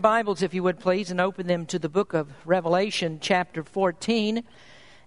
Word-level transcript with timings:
Bibles, 0.00 0.42
if 0.42 0.54
you 0.54 0.62
would 0.62 0.78
please, 0.78 1.10
and 1.10 1.20
open 1.20 1.48
them 1.48 1.66
to 1.66 1.76
the 1.76 1.88
book 1.88 2.14
of 2.14 2.30
Revelation, 2.46 3.18
chapter 3.20 3.64
14. 3.64 4.44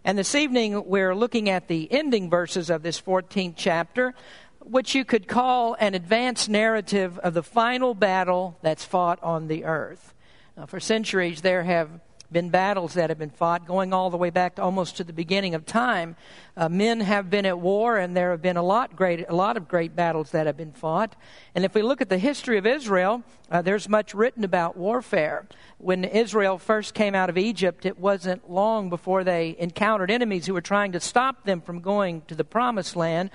And 0.03 0.17
this 0.17 0.35
evening, 0.35 0.83
we're 0.85 1.15
looking 1.15 1.49
at 1.49 1.69
the 1.69 1.89
ending 1.89 2.29
verses 2.29 2.69
of 2.69 2.83
this 2.83 3.01
14th 3.01 3.53
chapter, 3.55 4.13
which 4.59 4.93
you 4.93 5.05
could 5.05 5.29
call 5.29 5.77
an 5.79 5.95
advanced 5.95 6.49
narrative 6.49 7.17
of 7.19 7.33
the 7.33 7.41
final 7.41 7.93
battle 7.93 8.57
that's 8.61 8.83
fought 8.83 9.23
on 9.23 9.47
the 9.47 9.63
earth. 9.63 10.13
Now, 10.57 10.65
for 10.65 10.81
centuries, 10.81 11.39
there 11.39 11.63
have 11.63 12.01
been 12.31 12.49
battles 12.49 12.93
that 12.93 13.09
have 13.09 13.19
been 13.19 13.29
fought, 13.29 13.65
going 13.65 13.93
all 13.93 14.09
the 14.09 14.17
way 14.17 14.29
back 14.29 14.55
to 14.55 14.61
almost 14.61 14.97
to 14.97 15.03
the 15.03 15.13
beginning 15.13 15.53
of 15.53 15.65
time. 15.65 16.15
Uh, 16.55 16.69
men 16.69 17.01
have 17.01 17.29
been 17.29 17.45
at 17.45 17.59
war, 17.59 17.97
and 17.97 18.15
there 18.15 18.31
have 18.31 18.41
been 18.41 18.57
a 18.57 18.63
lot 18.63 18.95
great, 18.95 19.25
a 19.27 19.35
lot 19.35 19.57
of 19.57 19.67
great 19.67 19.95
battles 19.95 20.31
that 20.31 20.47
have 20.47 20.57
been 20.57 20.71
fought. 20.71 21.15
And 21.55 21.65
if 21.65 21.73
we 21.73 21.81
look 21.81 22.01
at 22.01 22.09
the 22.09 22.17
history 22.17 22.57
of 22.57 22.65
Israel, 22.65 23.23
uh, 23.49 23.61
there's 23.61 23.89
much 23.89 24.13
written 24.13 24.43
about 24.43 24.77
warfare. 24.77 25.47
When 25.77 26.03
Israel 26.03 26.57
first 26.57 26.93
came 26.93 27.15
out 27.15 27.29
of 27.29 27.37
Egypt, 27.37 27.85
it 27.85 27.99
wasn't 27.99 28.49
long 28.49 28.89
before 28.89 29.23
they 29.23 29.55
encountered 29.59 30.11
enemies 30.11 30.45
who 30.45 30.53
were 30.53 30.61
trying 30.61 30.91
to 30.93 30.99
stop 30.99 31.43
them 31.43 31.61
from 31.61 31.81
going 31.81 32.21
to 32.27 32.35
the 32.35 32.45
Promised 32.45 32.95
Land. 32.95 33.31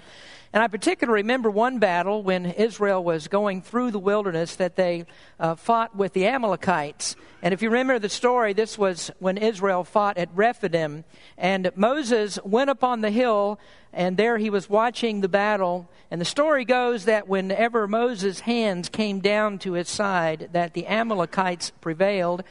And 0.53 0.63
I 0.63 0.69
particularly 0.69 1.23
remember 1.23 1.51
one 1.51 1.79
battle 1.79 2.23
when 2.23 2.47
Israel 2.47 3.03
was 3.03 3.29
going 3.29 3.63
through 3.63 3.91
the 3.91 3.99
wilderness 3.99 4.57
that 4.57 4.77
they 4.77 5.05
uh, 5.39 5.55
fought 5.55 5.97
with 5.97 6.13
the 6.13 6.27
Amalekites. 6.27 7.17
And 7.43 7.53
if 7.53 7.63
you 7.63 7.69
remember 7.69 7.99
the 7.99 8.09
story, 8.09 8.53
this 8.53 8.79
was 8.79 9.11
when 9.19 9.37
Israel 9.37 9.85
fought 9.85 10.19
at 10.19 10.29
Rephidim. 10.35 11.05
And 11.37 11.71
Moses 11.75 12.39
went 12.45 12.71
up 12.71 12.83
on 12.83 13.01
the 13.01 13.11
hill, 13.11 13.59
and 13.93 14.17
there 14.17 14.39
he 14.39 14.51
was 14.51 14.71
watching 14.71 15.21
the 15.21 15.29
battle. 15.29 15.91
And 16.11 16.21
the 16.21 16.25
story 16.25 16.65
goes 16.65 17.05
that 17.05 17.29
whenever 17.29 17.87
Moses' 17.87 18.41
hands 18.41 18.89
came 18.89 19.21
down 19.21 19.59
to 19.61 19.73
his 19.73 19.89
side, 19.89 20.51
that 20.53 20.75
the 20.75 20.87
Amalekites 20.87 21.73
prevailed. 21.81 22.43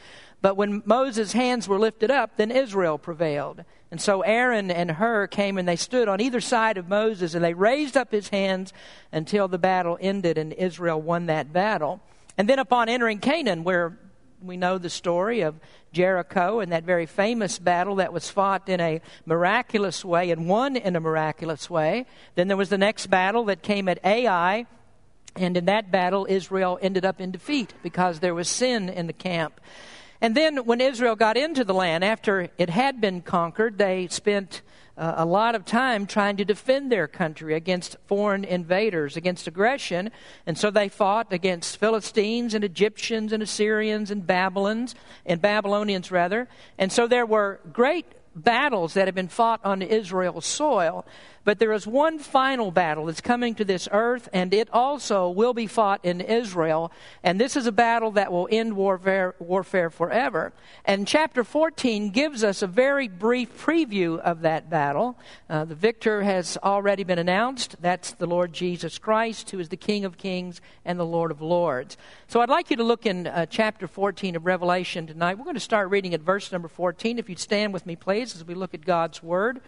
But 0.42 0.58
when 0.58 0.84
Moses' 0.86 1.34
hands 1.34 1.68
were 1.68 1.80
lifted 1.80 2.12
up, 2.12 2.38
then 2.38 2.52
Israel 2.52 2.98
prevailed. 2.98 3.64
And 3.92 4.02
so 4.02 4.22
Aaron 4.22 4.70
and 4.70 4.92
Hur 4.92 5.28
came 5.28 5.58
and 5.58 5.68
they 5.68 5.76
stood 5.76 6.08
on 6.08 6.22
either 6.22 6.42
side 6.42 6.78
of 6.78 6.88
Moses 6.88 7.34
and 7.34 7.44
they 7.44 7.54
raised 7.54 7.96
up 7.96 8.12
his 8.12 8.30
hands 8.30 8.74
until 9.12 9.48
the 9.48 9.58
battle 9.58 9.98
ended 10.02 10.38
and 10.38 10.54
Israel 10.54 11.02
won 11.02 11.28
that 11.28 11.54
battle. 11.54 12.02
And 12.38 12.50
then 12.50 12.60
upon 12.60 12.90
entering 12.90 13.20
Canaan, 13.20 13.64
where 13.64 13.98
we 14.42 14.58
know 14.58 14.78
the 14.78 14.90
story 14.90 15.42
of 15.42 15.56
Jericho 15.92 16.60
and 16.60 16.72
that 16.72 16.84
very 16.84 17.06
famous 17.06 17.58
battle 17.58 17.96
that 17.96 18.14
was 18.14 18.30
fought 18.30 18.68
in 18.70 18.80
a 18.82 19.02
miraculous 19.26 20.04
way 20.04 20.32
and 20.32 20.48
won 20.48 20.76
in 20.76 20.96
a 20.96 21.00
miraculous 21.00 21.70
way. 21.70 22.06
Then 22.36 22.48
there 22.48 22.58
was 22.58 22.70
the 22.70 22.78
next 22.78 23.08
battle 23.08 23.46
that 23.46 23.62
came 23.62 23.88
at 23.88 24.04
Ai, 24.04 24.66
and 25.36 25.58
in 25.58 25.66
that 25.66 25.92
battle, 25.92 26.26
Israel 26.30 26.80
ended 26.82 27.06
up 27.06 27.20
in 27.20 27.32
defeat 27.32 27.74
because 27.84 28.20
there 28.20 28.36
was 28.36 28.48
sin 28.48 28.90
in 28.90 29.08
the 29.08 29.14
camp. 29.14 29.60
And 30.22 30.36
then 30.36 30.66
when 30.66 30.82
Israel 30.82 31.16
got 31.16 31.38
into 31.38 31.64
the 31.64 31.74
land, 31.74 32.04
after 32.04 32.50
it 32.58 32.70
had 32.70 33.02
been 33.02 33.22
conquered, 33.22 33.78
they 33.78 34.08
spent 34.08 34.62
uh, 34.98 35.16
a 35.18 35.26
lot 35.26 35.56
of 35.56 35.66
time 35.66 36.06
trying 36.06 36.38
to 36.38 36.46
defend 36.46 36.92
their 36.92 37.08
country 37.08 37.54
against 37.54 37.98
foreign 38.08 38.46
invaders, 38.46 39.18
against 39.18 39.48
aggression. 39.48 40.10
And 40.46 40.58
so 40.58 40.72
they 40.72 40.88
fought 40.88 41.34
against 41.34 41.78
Philistines 41.78 42.54
and 42.54 42.64
Egyptians 42.64 43.34
and 43.34 43.44
Assyrians 43.44 44.10
and 44.10 44.26
Babylons 44.26 44.96
and 45.26 45.42
Babylonians 45.42 46.12
rather. 46.12 46.48
And 46.78 46.92
so 46.92 47.08
there 47.08 47.26
were 47.26 47.60
great 47.74 48.06
battles 48.36 48.94
that 48.94 49.08
had 49.08 49.16
been 49.16 49.28
fought 49.28 49.62
on 49.64 49.82
Israel's 49.82 50.46
soil. 50.46 51.06
But 51.46 51.60
there 51.60 51.72
is 51.74 51.86
one 51.86 52.18
final 52.18 52.72
battle 52.72 53.06
that's 53.06 53.22
coming 53.22 53.54
to 53.56 53.64
this 53.64 53.88
earth, 53.92 54.28
and 54.34 54.52
it 54.52 54.68
also 54.74 55.30
will 55.30 55.54
be 55.54 55.68
fought 55.68 56.04
in 56.04 56.20
Israel. 56.20 56.92
And 57.24 57.40
this 57.40 57.56
is 57.56 57.68
a 57.68 57.72
battle 57.72 58.12
that 58.12 58.32
will 58.32 58.50
end 58.52 58.76
warfare, 58.76 59.36
warfare 59.38 59.92
forever. 59.92 60.54
And 60.86 61.08
chapter 61.08 61.44
14 61.44 62.10
gives 62.10 62.44
us 62.44 62.64
a 62.64 62.68
very 62.68 63.08
brief 63.08 63.64
preview 63.64 64.20
of 64.20 64.42
that 64.42 64.72
battle. 64.72 65.20
Uh, 65.48 65.66
the 65.66 65.76
victor 65.76 66.24
has 66.24 66.58
already 66.64 67.04
been 67.04 67.20
announced. 67.20 67.76
That's 67.80 68.14
the 68.14 68.26
Lord 68.26 68.52
Jesus 68.52 68.98
Christ, 68.98 69.52
who 69.52 69.60
is 69.60 69.70
the 69.70 69.78
King 69.78 70.04
of 70.04 70.18
kings 70.18 70.62
and 70.84 71.00
the 71.00 71.06
Lord 71.06 71.30
of 71.30 71.44
lords. 71.44 71.96
So 72.28 72.42
I'd 72.42 72.50
like 72.50 72.72
you 72.72 72.78
to 72.78 72.84
look 72.84 73.06
in 73.06 73.28
uh, 73.28 73.46
chapter 73.46 73.88
14 73.88 74.36
of 74.36 74.48
Revelation 74.48 75.06
tonight. 75.06 75.38
We're 75.38 75.44
going 75.44 75.54
to 75.54 75.60
start 75.60 75.92
reading 75.92 76.16
at 76.16 76.22
verse 76.22 76.52
number 76.52 76.68
14. 76.68 77.20
If 77.20 77.30
you'd 77.30 77.38
stand 77.38 77.72
with 77.72 77.86
me, 77.86 77.96
please, 77.96 78.36
as 78.36 78.44
we 78.44 78.56
look 78.56 78.74
at 78.74 78.84
God's 78.84 79.22
Word 79.22 79.62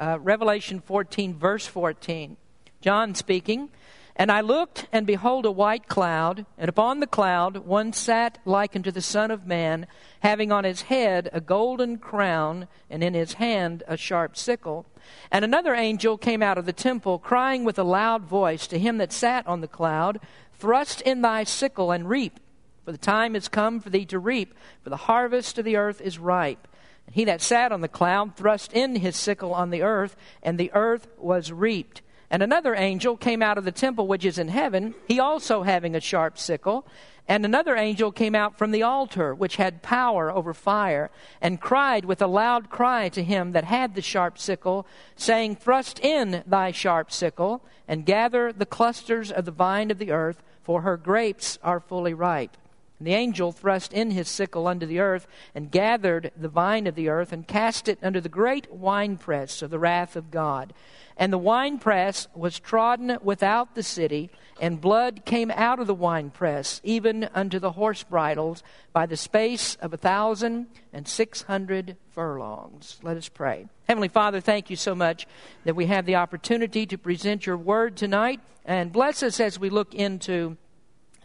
uh, 0.00 0.18
Revelation 0.20 0.80
14, 0.80 1.34
verse 1.34 1.66
14. 1.66 2.36
John 2.80 3.14
speaking. 3.14 3.68
And 4.16 4.30
I 4.30 4.40
looked, 4.40 4.86
and 4.92 5.06
behold, 5.06 5.46
a 5.46 5.50
white 5.50 5.88
cloud, 5.88 6.44
and 6.58 6.68
upon 6.68 7.00
the 7.00 7.06
cloud 7.06 7.58
one 7.58 7.92
sat 7.92 8.38
like 8.44 8.76
unto 8.76 8.90
the 8.90 9.00
Son 9.00 9.30
of 9.30 9.46
Man, 9.46 9.86
having 10.20 10.52
on 10.52 10.64
his 10.64 10.82
head 10.82 11.30
a 11.32 11.40
golden 11.40 11.96
crown, 11.96 12.68
and 12.90 13.02
in 13.02 13.14
his 13.14 13.34
hand 13.34 13.82
a 13.86 13.96
sharp 13.96 14.36
sickle. 14.36 14.84
And 15.30 15.42
another 15.42 15.74
angel 15.74 16.18
came 16.18 16.42
out 16.42 16.58
of 16.58 16.66
the 16.66 16.72
temple, 16.72 17.18
crying 17.18 17.64
with 17.64 17.78
a 17.78 17.84
loud 17.84 18.24
voice 18.24 18.66
to 18.66 18.78
him 18.78 18.98
that 18.98 19.12
sat 19.12 19.46
on 19.46 19.60
the 19.62 19.68
cloud, 19.68 20.20
Thrust 20.52 21.00
in 21.02 21.22
thy 21.22 21.44
sickle 21.44 21.90
and 21.90 22.06
reap, 22.06 22.38
for 22.84 22.92
the 22.92 22.98
time 22.98 23.34
is 23.34 23.48
come 23.48 23.80
for 23.80 23.88
thee 23.88 24.04
to 24.06 24.18
reap, 24.18 24.52
for 24.82 24.90
the 24.90 24.96
harvest 24.96 25.56
of 25.56 25.64
the 25.64 25.76
earth 25.76 26.02
is 26.02 26.18
ripe. 26.18 26.68
He 27.10 27.24
that 27.24 27.40
sat 27.40 27.72
on 27.72 27.80
the 27.80 27.88
cloud 27.88 28.36
thrust 28.36 28.72
in 28.72 28.96
his 28.96 29.16
sickle 29.16 29.52
on 29.52 29.70
the 29.70 29.82
earth, 29.82 30.16
and 30.42 30.58
the 30.58 30.70
earth 30.74 31.08
was 31.18 31.52
reaped. 31.52 32.02
And 32.30 32.42
another 32.42 32.76
angel 32.76 33.16
came 33.16 33.42
out 33.42 33.58
of 33.58 33.64
the 33.64 33.72
temple 33.72 34.06
which 34.06 34.24
is 34.24 34.38
in 34.38 34.48
heaven, 34.48 34.94
he 35.08 35.18
also 35.18 35.64
having 35.64 35.96
a 35.96 36.00
sharp 36.00 36.38
sickle. 36.38 36.86
And 37.26 37.44
another 37.44 37.76
angel 37.76 38.10
came 38.10 38.34
out 38.34 38.58
from 38.58 38.70
the 38.70 38.82
altar, 38.82 39.34
which 39.34 39.56
had 39.56 39.82
power 39.82 40.32
over 40.32 40.52
fire, 40.52 41.10
and 41.40 41.60
cried 41.60 42.04
with 42.04 42.20
a 42.20 42.26
loud 42.26 42.70
cry 42.70 43.08
to 43.10 43.22
him 43.22 43.52
that 43.52 43.64
had 43.64 43.94
the 43.94 44.02
sharp 44.02 44.38
sickle, 44.38 44.86
saying, 45.14 45.56
Thrust 45.56 46.00
in 46.00 46.42
thy 46.46 46.72
sharp 46.72 47.12
sickle, 47.12 47.62
and 47.86 48.06
gather 48.06 48.52
the 48.52 48.66
clusters 48.66 49.30
of 49.30 49.44
the 49.44 49.52
vine 49.52 49.90
of 49.90 49.98
the 49.98 50.10
earth, 50.10 50.42
for 50.62 50.82
her 50.82 50.96
grapes 50.96 51.58
are 51.62 51.78
fully 51.78 52.14
ripe. 52.14 52.56
And 53.00 53.06
the 53.06 53.14
angel 53.14 53.50
thrust 53.50 53.94
in 53.94 54.10
his 54.10 54.28
sickle 54.28 54.66
unto 54.68 54.84
the 54.84 55.00
earth, 55.00 55.26
and 55.54 55.70
gathered 55.70 56.32
the 56.36 56.50
vine 56.50 56.86
of 56.86 56.94
the 56.94 57.08
earth, 57.08 57.32
and 57.32 57.48
cast 57.48 57.88
it 57.88 57.98
under 58.02 58.20
the 58.20 58.28
great 58.28 58.70
winepress 58.70 59.62
of 59.62 59.70
the 59.70 59.78
wrath 59.78 60.16
of 60.16 60.30
God. 60.30 60.74
And 61.16 61.32
the 61.32 61.38
winepress 61.38 62.28
was 62.34 62.60
trodden 62.60 63.16
without 63.22 63.74
the 63.74 63.82
city, 63.82 64.28
and 64.60 64.82
blood 64.82 65.24
came 65.24 65.50
out 65.50 65.80
of 65.80 65.86
the 65.86 65.94
winepress, 65.94 66.82
even 66.84 67.24
unto 67.34 67.58
the 67.58 67.72
horse 67.72 68.02
bridles, 68.02 68.62
by 68.92 69.06
the 69.06 69.16
space 69.16 69.76
of 69.76 69.94
a 69.94 69.98
thousand 69.98 70.66
and 70.92 71.08
six 71.08 71.40
hundred 71.42 71.96
furlongs. 72.10 73.00
Let 73.02 73.16
us 73.16 73.30
pray. 73.30 73.66
Heavenly 73.88 74.08
Father, 74.08 74.42
thank 74.42 74.68
you 74.68 74.76
so 74.76 74.94
much 74.94 75.26
that 75.64 75.76
we 75.76 75.86
have 75.86 76.04
the 76.04 76.16
opportunity 76.16 76.84
to 76.84 76.98
present 76.98 77.46
your 77.46 77.56
word 77.56 77.96
tonight, 77.96 78.40
and 78.66 78.92
bless 78.92 79.22
us 79.22 79.40
as 79.40 79.58
we 79.58 79.70
look 79.70 79.94
into 79.94 80.58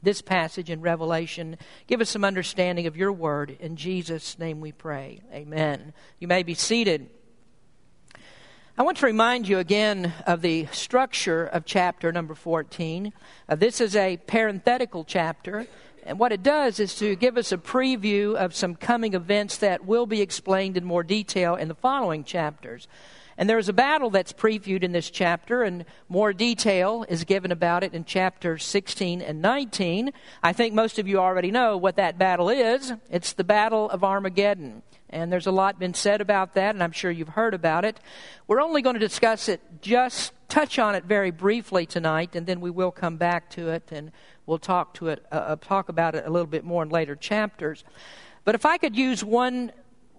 this 0.06 0.22
passage 0.22 0.70
in 0.70 0.80
Revelation. 0.80 1.58
Give 1.88 2.00
us 2.00 2.10
some 2.10 2.24
understanding 2.24 2.88
of 2.88 2.96
your 2.96 3.12
word. 3.12 3.58
In 3.60 3.76
Jesus' 3.76 4.40
name 4.40 4.62
we 4.62 4.72
pray. 4.72 5.20
Amen. 5.34 5.94
You 6.20 6.30
may 6.30 6.44
be 6.44 6.54
seated. 6.54 7.10
I 8.78 8.84
want 8.84 8.98
to 8.98 9.06
remind 9.06 9.48
you 9.48 9.60
again 9.60 10.14
of 10.28 10.42
the 10.42 10.68
structure 10.68 11.46
of 11.46 11.66
chapter 11.66 12.12
number 12.12 12.36
14. 12.36 13.14
Uh, 13.48 13.56
this 13.56 13.82
is 13.82 13.96
a 13.96 14.18
parenthetical 14.18 15.04
chapter. 15.04 15.68
And 16.04 16.20
what 16.20 16.32
it 16.32 16.44
does 16.44 16.80
is 16.80 16.94
to 16.96 17.16
give 17.16 17.38
us 17.38 17.52
a 17.52 17.58
preview 17.58 18.36
of 18.36 18.54
some 18.54 18.76
coming 18.76 19.14
events 19.14 19.58
that 19.58 19.86
will 19.86 20.06
be 20.06 20.22
explained 20.22 20.78
in 20.78 20.86
more 20.86 21.04
detail 21.04 21.56
in 21.56 21.68
the 21.68 21.76
following 21.76 22.24
chapters. 22.24 22.88
And 23.38 23.50
there 23.50 23.58
is 23.58 23.68
a 23.68 23.74
battle 23.74 24.10
that's 24.10 24.32
previewed 24.32 24.84
in 24.84 24.94
this 24.94 25.10
chapter, 25.10 25.64
and 25.64 25.86
more 26.08 26.32
detail 26.32 27.06
is 27.10 27.26
given 27.26 27.52
about 27.52 27.84
it 27.84 27.94
in 27.94 28.06
chapters 28.06 28.64
16 28.64 29.22
and 29.22 29.42
19. 29.42 30.12
I 30.42 30.54
think 30.54 30.74
most 30.74 31.00
of 31.00 31.08
you 31.08 31.20
already 31.20 31.52
know 31.52 31.76
what 31.76 31.98
that 31.98 32.18
battle 32.18 32.50
is. 32.50 32.94
It's 33.10 33.34
the 33.34 33.44
Battle 33.44 33.90
of 33.90 34.04
Armageddon. 34.04 34.84
And 35.10 35.32
there's 35.32 35.48
a 35.48 35.52
lot 35.52 35.80
been 35.80 35.94
said 35.94 36.22
about 36.22 36.54
that, 36.56 36.76
and 36.76 36.84
I'm 36.84 36.92
sure 36.92 37.12
you've 37.12 37.30
heard 37.30 37.54
about 37.54 37.86
it. 37.86 38.00
We're 38.48 38.62
only 38.62 38.82
going 38.82 38.96
to 38.96 39.00
discuss 39.00 39.50
it, 39.50 39.62
just 39.82 40.32
touch 40.48 40.80
on 40.80 40.96
it 40.96 41.04
very 41.04 41.32
briefly 41.32 41.86
tonight, 41.86 42.36
and 42.36 42.46
then 42.48 42.62
we 42.62 42.70
will 42.70 42.92
come 42.92 43.18
back 43.18 43.50
to 43.52 43.70
it 43.70 43.84
and 43.92 44.12
we'll 44.46 44.60
talk 44.60 44.94
to 44.96 45.08
it, 45.10 45.26
uh, 45.32 45.36
uh 45.36 45.56
talk 45.58 45.90
about 45.90 46.16
it 46.16 46.26
a 46.26 46.30
little 46.30 46.48
bit 46.48 46.64
more 46.64 46.84
in 46.84 46.90
later 46.90 47.16
chapters. 47.16 47.84
But 48.44 48.56
if 48.56 48.66
I 48.66 48.78
could 48.78 48.96
use 48.96 49.24
one 49.24 49.72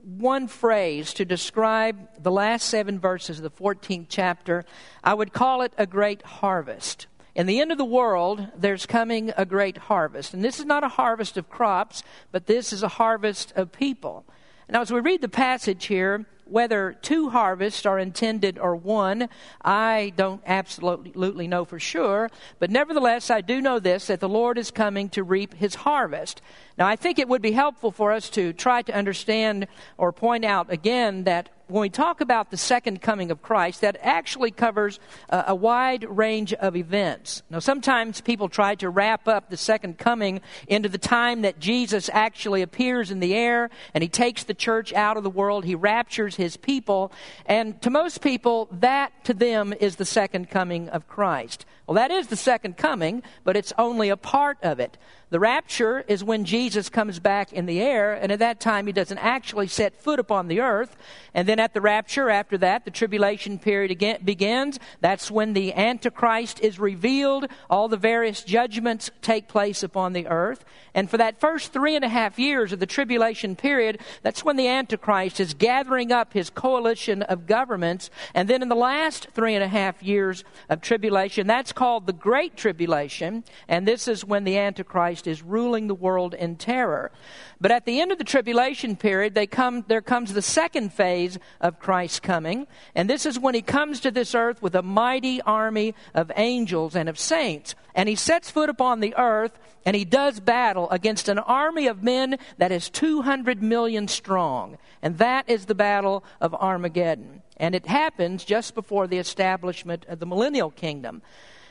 one 0.07 0.47
phrase 0.47 1.13
to 1.15 1.25
describe 1.25 1.99
the 2.23 2.31
last 2.31 2.69
seven 2.69 3.01
verses 3.01 3.39
of 3.39 3.43
the 3.43 3.51
14th 3.51 4.07
chapter, 4.09 4.65
I 5.03 5.13
would 5.13 5.33
call 5.33 5.63
it 5.63 5.73
a 5.77 5.85
great 5.85 6.23
harvest. 6.23 7.09
In 7.35 7.47
the 7.47 7.61
end 7.61 7.73
of 7.73 7.79
the 7.79 7.85
world, 7.85 8.47
there's 8.57 8.87
coming 8.87 9.33
a 9.37 9.45
great 9.45 9.77
harvest. 9.77 10.33
And 10.33 10.45
this 10.45 10.61
is 10.61 10.65
not 10.65 10.85
a 10.85 10.89
harvest 10.89 11.37
of 11.37 11.51
crops, 11.51 12.05
but 12.31 12.47
this 12.47 12.73
is 12.73 12.85
a 12.85 12.89
harvest 12.89 13.53
of 13.57 13.73
people. 13.73 14.25
Now, 14.69 14.81
as 14.81 14.93
we 14.93 15.01
read 15.01 15.23
the 15.23 15.29
passage 15.29 15.87
here, 15.87 16.25
whether 16.49 16.97
two 17.03 17.31
harvests 17.31 17.85
are 17.85 17.99
intended 17.99 18.59
or 18.59 18.77
one. 18.77 19.29
I 19.63 20.13
don't 20.17 20.43
absolutely 20.47 21.49
know 21.49 21.65
for 21.65 21.79
sure, 21.79 22.31
but 22.59 22.71
nevertheless, 22.71 23.31
I 23.31 23.41
do 23.41 23.61
know 23.61 23.79
this 23.79 24.07
that 24.07 24.21
the 24.21 24.29
Lord 24.29 24.59
is 24.59 24.71
coming 24.71 25.09
to 25.11 25.23
reap 25.23 25.55
his 25.55 25.77
harvest. 25.77 26.41
Now, 26.79 26.87
I 26.87 26.97
think 26.97 27.19
it 27.19 27.29
would 27.29 27.43
be 27.43 27.53
helpful 27.53 27.91
for 27.91 28.13
us 28.13 28.31
to 28.31 28.53
try 28.53 28.83
to 28.83 28.95
understand 28.95 29.67
or 29.99 30.13
point 30.13 30.45
out 30.45 30.73
again 30.73 31.25
that 31.25 31.49
when 31.69 31.81
we 31.81 31.89
talk 31.89 32.21
about 32.21 32.51
the 32.51 32.57
second 32.57 33.03
coming 33.03 33.31
of 33.31 33.43
Christ, 33.43 33.81
that 33.81 33.97
actually 34.01 34.53
covers 34.53 35.01
a, 35.29 35.55
wide 35.55 36.05
range 36.05 36.53
of 36.55 36.77
events. 36.77 37.43
Now, 37.51 37.59
sometimes 37.59 38.21
people 38.21 38.49
try 38.49 38.77
to 38.77 38.89
wrap 38.89 39.27
up 39.27 39.51
the 39.51 39.57
second 39.57 39.99
coming 39.99 40.43
into 40.69 40.89
the 40.89 40.99
time 40.99 41.43
that 41.43 41.59
Jesus 41.59 42.09
actually 42.13 42.63
appears 42.63 43.11
in 43.11 43.19
the 43.19 43.35
air 43.35 43.71
and 43.95 44.03
he 44.03 44.09
takes 44.09 44.45
the 44.45 44.55
church 44.55 44.93
out 44.93 45.17
of 45.17 45.25
the 45.25 45.31
world, 45.31 45.65
he 45.65 45.75
raptures 45.75 46.37
his 46.37 46.57
people, 46.57 47.11
and 47.47 47.81
to 47.83 47.91
most 47.91 48.21
people, 48.21 48.69
that 48.71 49.13
to 49.25 49.35
them 49.35 49.75
is 49.81 49.97
the 49.97 50.05
second 50.05 50.49
coming 50.51 50.89
of 50.91 51.09
Christ. 51.09 51.67
Well, 51.87 51.95
that 51.95 52.11
is 52.11 52.27
the 52.27 52.37
second 52.37 52.77
coming, 52.77 53.23
but 53.45 53.57
it's 53.57 53.73
only 53.79 54.09
a 54.09 54.17
part 54.17 54.59
of 54.63 54.81
it. 54.81 54.99
The 55.29 55.41
rapture 55.41 56.05
is 56.07 56.23
when 56.23 56.45
Jesus 56.45 56.89
comes 56.89 57.19
back 57.19 57.53
in 57.53 57.67
the 57.67 57.81
air, 57.81 58.15
and 58.15 58.31
at 58.31 58.39
that 58.39 58.61
time 58.61 58.87
he 58.87 58.93
doesn't 58.93 59.19
actually 59.19 59.67
set 59.67 60.01
foot 60.01 60.21
upon 60.21 60.47
the 60.47 60.61
earth. 60.61 60.97
And 61.35 61.49
then 61.49 61.59
at 61.59 61.75
the 61.75 61.81
rapture, 61.81 62.31
after 62.31 62.57
that, 62.59 62.85
the 62.85 62.93
tribulation 62.93 63.59
period 63.59 63.91
again 63.91 64.21
begins. 64.25 64.79
That's 65.01 65.29
when 65.29 65.53
the 65.53 65.75
Antichrist 65.75 66.61
is 66.61 66.79
revealed. 66.79 67.49
All 67.69 67.89
the 67.89 67.97
various 67.97 68.45
judgments 68.45 69.11
take 69.21 69.49
place 69.49 69.83
upon 69.83 70.13
the 70.13 70.29
earth. 70.29 70.65
And 70.95 71.11
for 71.11 71.17
that 71.17 71.41
first 71.41 71.73
three 71.73 71.97
and 71.97 72.05
a 72.05 72.09
half 72.09 72.39
years 72.39 72.73
of 72.73 72.79
the 72.79 72.87
tribulation 72.87 73.57
period, 73.57 74.01
that's 74.23 74.45
when 74.45 74.57
the 74.57 74.69
Antichrist 74.69 75.41
is 75.41 75.55
gathering 75.55 76.13
up 76.13 76.35
his 76.35 76.51
coalition 76.51 77.23
of 77.23 77.47
governments. 77.47 78.11
And 78.33 78.49
then 78.49 78.63
in 78.63 78.69
the 78.69 78.77
last 78.77 79.29
three 79.35 79.57
and 79.57 79.65
a 79.65 79.69
half 79.69 80.05
years 80.05 80.45
of 80.69 80.81
tribulation, 80.81 81.49
that's 81.49 81.73
called 81.77 82.07
the 82.07 82.13
Great 82.13 82.57
Tribulation. 82.57 83.45
And 83.69 83.87
this 83.87 84.09
is 84.09 84.25
when 84.25 84.43
the 84.43 84.59
Antichrist 84.59 85.29
is 85.29 85.43
ruling 85.43 85.87
the 85.87 85.95
world 85.95 86.35
in 86.35 86.57
terror. 86.57 87.13
But 87.61 87.71
at 87.71 87.85
the 87.85 88.01
end 88.01 88.11
of 88.11 88.19
the 88.19 88.25
tribulation 88.25 88.97
period, 88.97 89.39
come, 89.53 89.85
there 89.87 90.03
comes 90.03 90.33
the 90.33 90.43
second 90.43 90.93
phase 90.93 91.39
of 91.61 91.79
Christ's 91.79 92.19
coming. 92.19 92.67
And 92.97 93.09
this 93.09 93.25
is 93.25 93.39
when 93.39 93.55
he 93.55 93.63
comes 93.63 94.01
to 94.01 94.11
this 94.11 94.35
earth 94.35 94.61
with 94.61 94.75
a 94.75 94.83
mighty 94.83 95.41
army 95.43 95.95
of 96.15 96.33
angels 96.35 96.97
and 96.97 97.09
of 97.09 97.19
saints. 97.19 97.77
And 97.95 98.09
he 98.09 98.17
sets 98.17 98.51
foot 98.51 98.69
upon 98.69 98.99
the 98.99 99.15
earth 99.17 99.57
and 99.87 99.95
he 99.95 100.05
does 100.05 100.41
battle 100.41 100.91
against 100.91 101.29
an 101.29 101.39
army 101.39 101.87
of 101.87 102.03
men 102.03 102.39
that 102.59 102.73
is 102.73 102.91
200 102.91 103.63
million 103.63 104.09
strong. 104.09 104.79
And 105.01 105.19
that 105.19 105.49
is 105.49 105.67
the 105.67 105.77
battle 105.77 106.25
of 106.41 106.53
Armageddon. 106.55 107.43
And 107.57 107.75
it 107.75 107.87
happens 107.87 108.45
just 108.45 108.75
before 108.75 109.07
the 109.07 109.19
establishment 109.19 110.05
of 110.09 110.19
the 110.19 110.27
millennial 110.27 110.73
kingdom. 110.73 111.23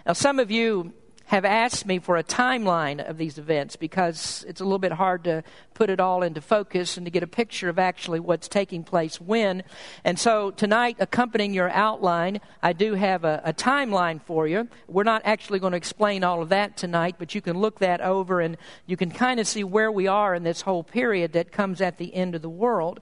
Now, 0.06 0.14
some 0.14 0.38
of 0.40 0.52
you 0.52 0.94
have 1.26 1.44
asked 1.44 1.88
me 1.88 1.98
for 1.98 2.18
a 2.18 2.24
timeline 2.24 3.04
of 3.10 3.18
these 3.18 3.40
events 3.40 3.76
because 3.76 4.46
it's 4.48 4.62
a 4.62 4.64
little 4.64 4.78
bit 4.78 4.92
hard 4.92 5.24
to 5.24 5.44
put 5.74 5.90
it 5.90 6.00
all 6.00 6.22
into 6.22 6.40
focus 6.40 6.98
and 6.98 7.08
to 7.08 7.10
get 7.10 7.24
a 7.24 7.28
picture 7.28 7.68
of 7.68 7.80
actually 7.80 8.20
what's 8.20 8.48
taking 8.48 8.84
place 8.84 9.20
when. 9.20 9.64
And 10.04 10.20
so 10.20 10.52
tonight, 10.52 10.98
accompanying 11.00 11.56
your 11.56 11.72
outline, 11.72 12.40
I 12.62 12.74
do 12.74 12.94
have 12.94 13.24
a, 13.24 13.42
a 13.44 13.54
timeline 13.54 14.22
for 14.22 14.48
you. 14.48 14.68
We're 14.88 15.04
not 15.04 15.24
actually 15.26 15.58
going 15.58 15.72
to 15.72 15.78
explain 15.78 16.24
all 16.24 16.44
of 16.44 16.50
that 16.50 16.78
tonight, 16.78 17.16
but 17.18 17.34
you 17.34 17.42
can 17.42 17.58
look 17.58 17.80
that 17.80 18.02
over 18.02 18.40
and 18.40 18.58
you 18.86 18.96
can 18.96 19.10
kind 19.10 19.40
of 19.40 19.48
see 19.48 19.64
where 19.64 19.92
we 19.92 20.06
are 20.06 20.36
in 20.36 20.44
this 20.44 20.62
whole 20.62 20.84
period 20.84 21.34
that 21.34 21.52
comes 21.52 21.82
at 21.82 21.98
the 21.98 22.14
end 22.14 22.36
of 22.36 22.44
the 22.44 22.50
world. 22.50 23.00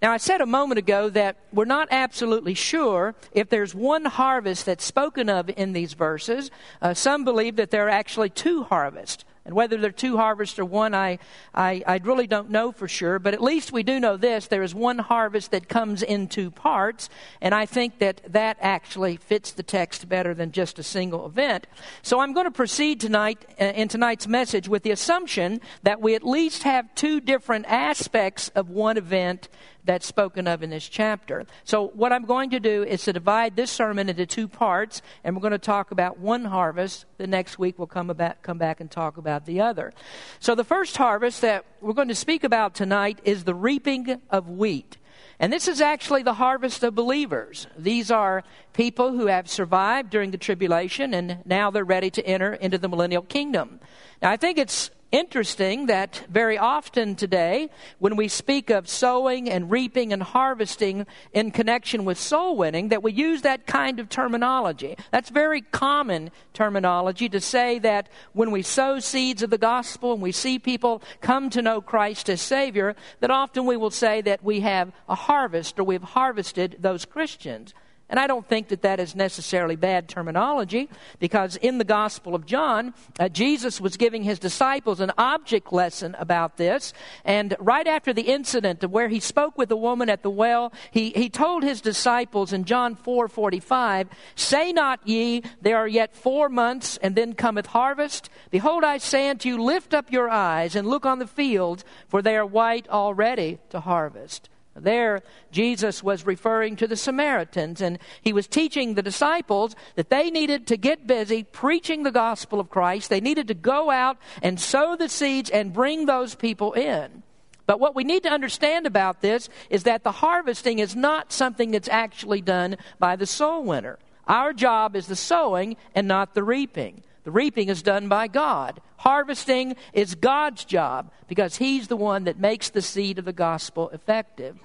Now, 0.00 0.12
I 0.12 0.18
said 0.18 0.40
a 0.40 0.46
moment 0.46 0.78
ago 0.78 1.10
that 1.10 1.36
we're 1.52 1.64
not 1.64 1.88
absolutely 1.90 2.54
sure 2.54 3.16
if 3.32 3.48
there's 3.48 3.74
one 3.74 4.04
harvest 4.04 4.66
that's 4.66 4.84
spoken 4.84 5.28
of 5.28 5.50
in 5.56 5.72
these 5.72 5.94
verses. 5.94 6.52
Uh, 6.80 6.94
some 6.94 7.24
believe 7.24 7.56
that 7.56 7.70
there 7.70 7.86
are 7.86 7.90
actually 7.90 8.30
two 8.30 8.62
harvests. 8.62 9.24
And 9.48 9.56
whether 9.56 9.78
there 9.78 9.88
are 9.88 9.92
two 9.92 10.18
harvests 10.18 10.58
or 10.58 10.66
one, 10.66 10.94
I, 10.94 11.18
I, 11.54 11.82
I 11.86 12.00
really 12.04 12.26
don't 12.26 12.50
know 12.50 12.70
for 12.70 12.86
sure. 12.86 13.18
But 13.18 13.32
at 13.32 13.42
least 13.42 13.72
we 13.72 13.82
do 13.82 13.98
know 13.98 14.18
this 14.18 14.46
there 14.46 14.62
is 14.62 14.74
one 14.74 14.98
harvest 14.98 15.52
that 15.52 15.70
comes 15.70 16.02
in 16.02 16.28
two 16.28 16.50
parts. 16.50 17.08
And 17.40 17.54
I 17.54 17.64
think 17.64 17.98
that 17.98 18.20
that 18.28 18.58
actually 18.60 19.16
fits 19.16 19.50
the 19.52 19.62
text 19.62 20.06
better 20.06 20.34
than 20.34 20.52
just 20.52 20.78
a 20.78 20.82
single 20.82 21.24
event. 21.24 21.66
So 22.02 22.20
I'm 22.20 22.34
going 22.34 22.44
to 22.44 22.50
proceed 22.50 23.00
tonight 23.00 23.46
uh, 23.58 23.64
in 23.64 23.88
tonight's 23.88 24.28
message 24.28 24.68
with 24.68 24.82
the 24.82 24.90
assumption 24.90 25.62
that 25.82 26.02
we 26.02 26.14
at 26.14 26.24
least 26.24 26.64
have 26.64 26.94
two 26.94 27.18
different 27.18 27.64
aspects 27.68 28.50
of 28.50 28.68
one 28.68 28.98
event 28.98 29.48
that's 29.88 30.06
spoken 30.06 30.46
of 30.46 30.62
in 30.62 30.68
this 30.68 30.86
chapter. 30.86 31.46
So, 31.64 31.88
what 31.94 32.12
I'm 32.12 32.26
going 32.26 32.50
to 32.50 32.60
do 32.60 32.84
is 32.84 33.04
to 33.04 33.12
divide 33.14 33.56
this 33.56 33.70
sermon 33.70 34.10
into 34.10 34.26
two 34.26 34.46
parts, 34.46 35.00
and 35.24 35.34
we're 35.34 35.40
going 35.40 35.52
to 35.52 35.58
talk 35.58 35.90
about 35.90 36.18
one 36.18 36.44
harvest. 36.44 37.06
The 37.16 37.26
next 37.26 37.58
week, 37.58 37.78
we'll 37.78 37.86
come, 37.86 38.10
about, 38.10 38.42
come 38.42 38.58
back 38.58 38.80
and 38.80 38.90
talk 38.90 39.16
about 39.16 39.46
the 39.46 39.62
other. 39.62 39.94
So, 40.40 40.54
the 40.54 40.62
first 40.62 40.98
harvest 40.98 41.40
that 41.40 41.64
we're 41.80 41.94
going 41.94 42.08
to 42.08 42.14
speak 42.14 42.44
about 42.44 42.74
tonight 42.74 43.18
is 43.24 43.44
the 43.44 43.54
reaping 43.54 44.20
of 44.28 44.50
wheat. 44.50 44.98
And 45.40 45.50
this 45.50 45.68
is 45.68 45.80
actually 45.80 46.22
the 46.22 46.34
harvest 46.34 46.82
of 46.82 46.94
believers. 46.94 47.66
These 47.76 48.10
are 48.10 48.44
people 48.74 49.12
who 49.12 49.26
have 49.26 49.48
survived 49.48 50.10
during 50.10 50.32
the 50.32 50.38
tribulation 50.38 51.14
and 51.14 51.38
now 51.46 51.70
they're 51.70 51.84
ready 51.84 52.10
to 52.10 52.26
enter 52.26 52.54
into 52.54 52.76
the 52.76 52.88
millennial 52.88 53.22
kingdom. 53.22 53.78
Now, 54.20 54.32
I 54.32 54.36
think 54.36 54.58
it's 54.58 54.90
interesting 55.10 55.86
that 55.86 56.24
very 56.30 56.58
often 56.58 57.14
today, 57.14 57.70
when 57.98 58.16
we 58.16 58.28
speak 58.28 58.70
of 58.70 58.88
sowing 58.88 59.48
and 59.48 59.70
reaping 59.70 60.12
and 60.12 60.22
harvesting 60.22 61.06
in 61.32 61.50
connection 61.50 62.04
with 62.04 62.18
soul 62.18 62.56
winning, 62.56 62.88
that 62.88 63.02
we 63.02 63.12
use 63.12 63.42
that 63.42 63.66
kind 63.66 64.00
of 64.00 64.08
terminology. 64.08 64.96
That's 65.10 65.30
very 65.30 65.62
common 65.62 66.30
terminology 66.52 67.28
to 67.30 67.40
say 67.40 67.78
that 67.80 68.08
when 68.32 68.50
we 68.50 68.62
sow 68.62 68.98
seeds 68.98 69.42
of 69.42 69.50
the 69.50 69.58
gospel 69.58 70.12
and 70.12 70.22
we 70.22 70.32
see 70.32 70.58
people 70.58 71.02
come 71.20 71.50
to 71.50 71.62
know 71.62 71.80
Christ 71.80 72.28
as 72.28 72.40
Savior, 72.40 72.94
that 73.20 73.30
often 73.30 73.66
we 73.66 73.76
will 73.76 73.90
say 73.90 74.20
that 74.22 74.44
we 74.44 74.60
have 74.60 74.92
a 75.08 75.14
harvest 75.14 75.78
or 75.78 75.84
we've 75.84 76.02
harvested 76.02 76.76
those 76.80 77.04
Christians. 77.04 77.74
And 78.10 78.18
I 78.18 78.26
don't 78.26 78.46
think 78.48 78.68
that 78.68 78.82
that 78.82 79.00
is 79.00 79.14
necessarily 79.14 79.76
bad 79.76 80.08
terminology 80.08 80.88
because 81.18 81.56
in 81.56 81.76
the 81.76 81.84
Gospel 81.84 82.34
of 82.34 82.46
John, 82.46 82.94
uh, 83.20 83.28
Jesus 83.28 83.82
was 83.82 83.98
giving 83.98 84.22
his 84.22 84.38
disciples 84.38 85.00
an 85.00 85.12
object 85.18 85.72
lesson 85.72 86.16
about 86.18 86.56
this. 86.56 86.94
And 87.24 87.54
right 87.58 87.86
after 87.86 88.14
the 88.14 88.22
incident 88.22 88.82
of 88.82 88.90
where 88.90 89.08
he 89.08 89.20
spoke 89.20 89.58
with 89.58 89.68
the 89.68 89.76
woman 89.76 90.08
at 90.08 90.22
the 90.22 90.30
well, 90.30 90.72
he, 90.90 91.10
he 91.10 91.28
told 91.28 91.62
his 91.62 91.82
disciples 91.82 92.52
in 92.52 92.64
John 92.64 92.94
4 92.94 93.28
45, 93.28 94.08
Say 94.34 94.72
not 94.72 95.06
ye, 95.06 95.42
there 95.60 95.76
are 95.76 95.88
yet 95.88 96.16
four 96.16 96.48
months, 96.48 96.96
and 97.02 97.14
then 97.14 97.34
cometh 97.34 97.66
harvest. 97.66 98.30
Behold, 98.50 98.84
I 98.84 98.96
say 98.98 99.28
unto 99.28 99.50
you, 99.50 99.62
lift 99.62 99.92
up 99.92 100.10
your 100.10 100.30
eyes 100.30 100.74
and 100.74 100.88
look 100.88 101.04
on 101.04 101.18
the 101.18 101.26
fields, 101.26 101.84
for 102.08 102.22
they 102.22 102.36
are 102.36 102.46
white 102.46 102.88
already 102.88 103.58
to 103.68 103.80
harvest. 103.80 104.48
There, 104.80 105.22
Jesus 105.50 106.02
was 106.02 106.26
referring 106.26 106.76
to 106.76 106.86
the 106.86 106.96
Samaritans, 106.96 107.80
and 107.80 107.98
he 108.22 108.32
was 108.32 108.46
teaching 108.46 108.94
the 108.94 109.02
disciples 109.02 109.74
that 109.96 110.10
they 110.10 110.30
needed 110.30 110.66
to 110.68 110.76
get 110.76 111.06
busy 111.06 111.42
preaching 111.44 112.02
the 112.02 112.10
gospel 112.10 112.60
of 112.60 112.70
Christ. 112.70 113.10
They 113.10 113.20
needed 113.20 113.48
to 113.48 113.54
go 113.54 113.90
out 113.90 114.18
and 114.42 114.60
sow 114.60 114.96
the 114.96 115.08
seeds 115.08 115.50
and 115.50 115.72
bring 115.72 116.06
those 116.06 116.34
people 116.34 116.72
in. 116.72 117.22
But 117.66 117.80
what 117.80 117.94
we 117.94 118.02
need 118.02 118.22
to 118.22 118.30
understand 118.30 118.86
about 118.86 119.20
this 119.20 119.50
is 119.68 119.82
that 119.82 120.02
the 120.02 120.12
harvesting 120.12 120.78
is 120.78 120.96
not 120.96 121.32
something 121.32 121.70
that's 121.70 121.88
actually 121.88 122.40
done 122.40 122.76
by 122.98 123.14
the 123.14 123.26
soul 123.26 123.62
winner. 123.62 123.98
Our 124.26 124.54
job 124.54 124.96
is 124.96 125.06
the 125.06 125.16
sowing 125.16 125.76
and 125.94 126.08
not 126.08 126.34
the 126.34 126.42
reaping. 126.42 127.02
The 127.28 127.32
reaping 127.32 127.68
is 127.68 127.82
done 127.82 128.08
by 128.08 128.26
God. 128.26 128.80
Harvesting 128.96 129.76
is 129.92 130.14
God's 130.14 130.64
job 130.64 131.12
because 131.26 131.56
He's 131.56 131.88
the 131.88 131.94
one 131.94 132.24
that 132.24 132.38
makes 132.38 132.70
the 132.70 132.80
seed 132.80 133.18
of 133.18 133.26
the 133.26 133.34
gospel 133.34 133.90
effective. 133.90 134.56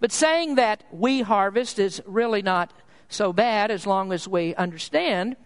But 0.00 0.12
saying 0.12 0.56
that 0.56 0.84
we 0.92 1.22
harvest 1.22 1.78
is 1.78 2.02
really 2.04 2.42
not 2.42 2.74
so 3.08 3.32
bad 3.32 3.70
as 3.70 3.86
long 3.86 4.12
as 4.12 4.28
we 4.28 4.54
understand 4.56 5.36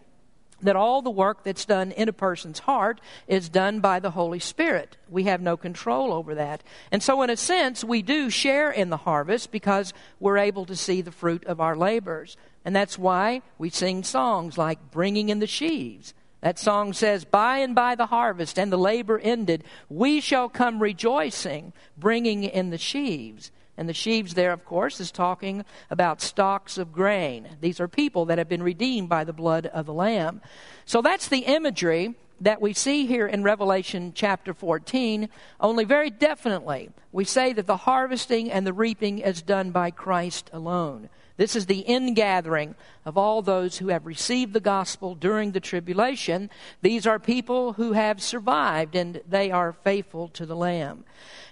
that 0.62 0.74
all 0.74 1.00
the 1.00 1.10
work 1.10 1.44
that's 1.44 1.64
done 1.64 1.92
in 1.92 2.08
a 2.08 2.12
person's 2.12 2.58
heart 2.58 3.00
is 3.28 3.48
done 3.48 3.78
by 3.78 4.00
the 4.00 4.10
Holy 4.10 4.40
Spirit. 4.40 4.96
We 5.08 5.22
have 5.24 5.40
no 5.40 5.56
control 5.56 6.12
over 6.12 6.34
that. 6.34 6.64
And 6.90 7.04
so, 7.04 7.22
in 7.22 7.30
a 7.30 7.36
sense, 7.36 7.84
we 7.84 8.02
do 8.02 8.30
share 8.30 8.72
in 8.72 8.90
the 8.90 8.96
harvest 8.96 9.52
because 9.52 9.92
we're 10.18 10.38
able 10.38 10.66
to 10.66 10.74
see 10.74 11.02
the 11.02 11.12
fruit 11.12 11.44
of 11.44 11.60
our 11.60 11.76
labors. 11.76 12.36
And 12.64 12.74
that's 12.74 12.98
why 12.98 13.42
we 13.58 13.70
sing 13.70 14.02
songs 14.02 14.58
like 14.58 14.90
Bringing 14.90 15.28
in 15.28 15.38
the 15.38 15.46
Sheaves. 15.46 16.14
That 16.44 16.58
song 16.58 16.92
says, 16.92 17.24
By 17.24 17.60
and 17.60 17.74
by 17.74 17.94
the 17.94 18.04
harvest 18.04 18.58
and 18.58 18.70
the 18.70 18.76
labor 18.76 19.18
ended, 19.18 19.64
we 19.88 20.20
shall 20.20 20.50
come 20.50 20.78
rejoicing, 20.78 21.72
bringing 21.96 22.44
in 22.44 22.68
the 22.68 22.76
sheaves. 22.76 23.50
And 23.78 23.88
the 23.88 23.94
sheaves 23.94 24.34
there, 24.34 24.52
of 24.52 24.62
course, 24.66 25.00
is 25.00 25.10
talking 25.10 25.64
about 25.90 26.20
stalks 26.20 26.76
of 26.76 26.92
grain. 26.92 27.56
These 27.62 27.80
are 27.80 27.88
people 27.88 28.26
that 28.26 28.36
have 28.36 28.50
been 28.50 28.62
redeemed 28.62 29.08
by 29.08 29.24
the 29.24 29.32
blood 29.32 29.64
of 29.64 29.86
the 29.86 29.94
Lamb. 29.94 30.42
So 30.84 31.00
that's 31.00 31.28
the 31.28 31.46
imagery 31.46 32.14
that 32.42 32.60
we 32.60 32.74
see 32.74 33.06
here 33.06 33.26
in 33.26 33.42
Revelation 33.42 34.12
chapter 34.14 34.52
14, 34.52 35.30
only 35.60 35.84
very 35.86 36.10
definitely 36.10 36.90
we 37.10 37.24
say 37.24 37.54
that 37.54 37.66
the 37.66 37.78
harvesting 37.78 38.50
and 38.50 38.66
the 38.66 38.74
reaping 38.74 39.20
is 39.20 39.40
done 39.40 39.70
by 39.70 39.90
Christ 39.90 40.50
alone. 40.52 41.08
This 41.36 41.56
is 41.56 41.66
the 41.66 41.80
ingathering 41.80 42.76
of 43.04 43.18
all 43.18 43.42
those 43.42 43.78
who 43.78 43.88
have 43.88 44.06
received 44.06 44.52
the 44.52 44.60
gospel 44.60 45.16
during 45.16 45.50
the 45.50 45.60
tribulation. 45.60 46.48
These 46.80 47.06
are 47.06 47.18
people 47.18 47.72
who 47.72 47.92
have 47.92 48.22
survived 48.22 48.94
and 48.94 49.20
they 49.28 49.50
are 49.50 49.72
faithful 49.72 50.28
to 50.28 50.46
the 50.46 50.54
Lamb. 50.54 51.04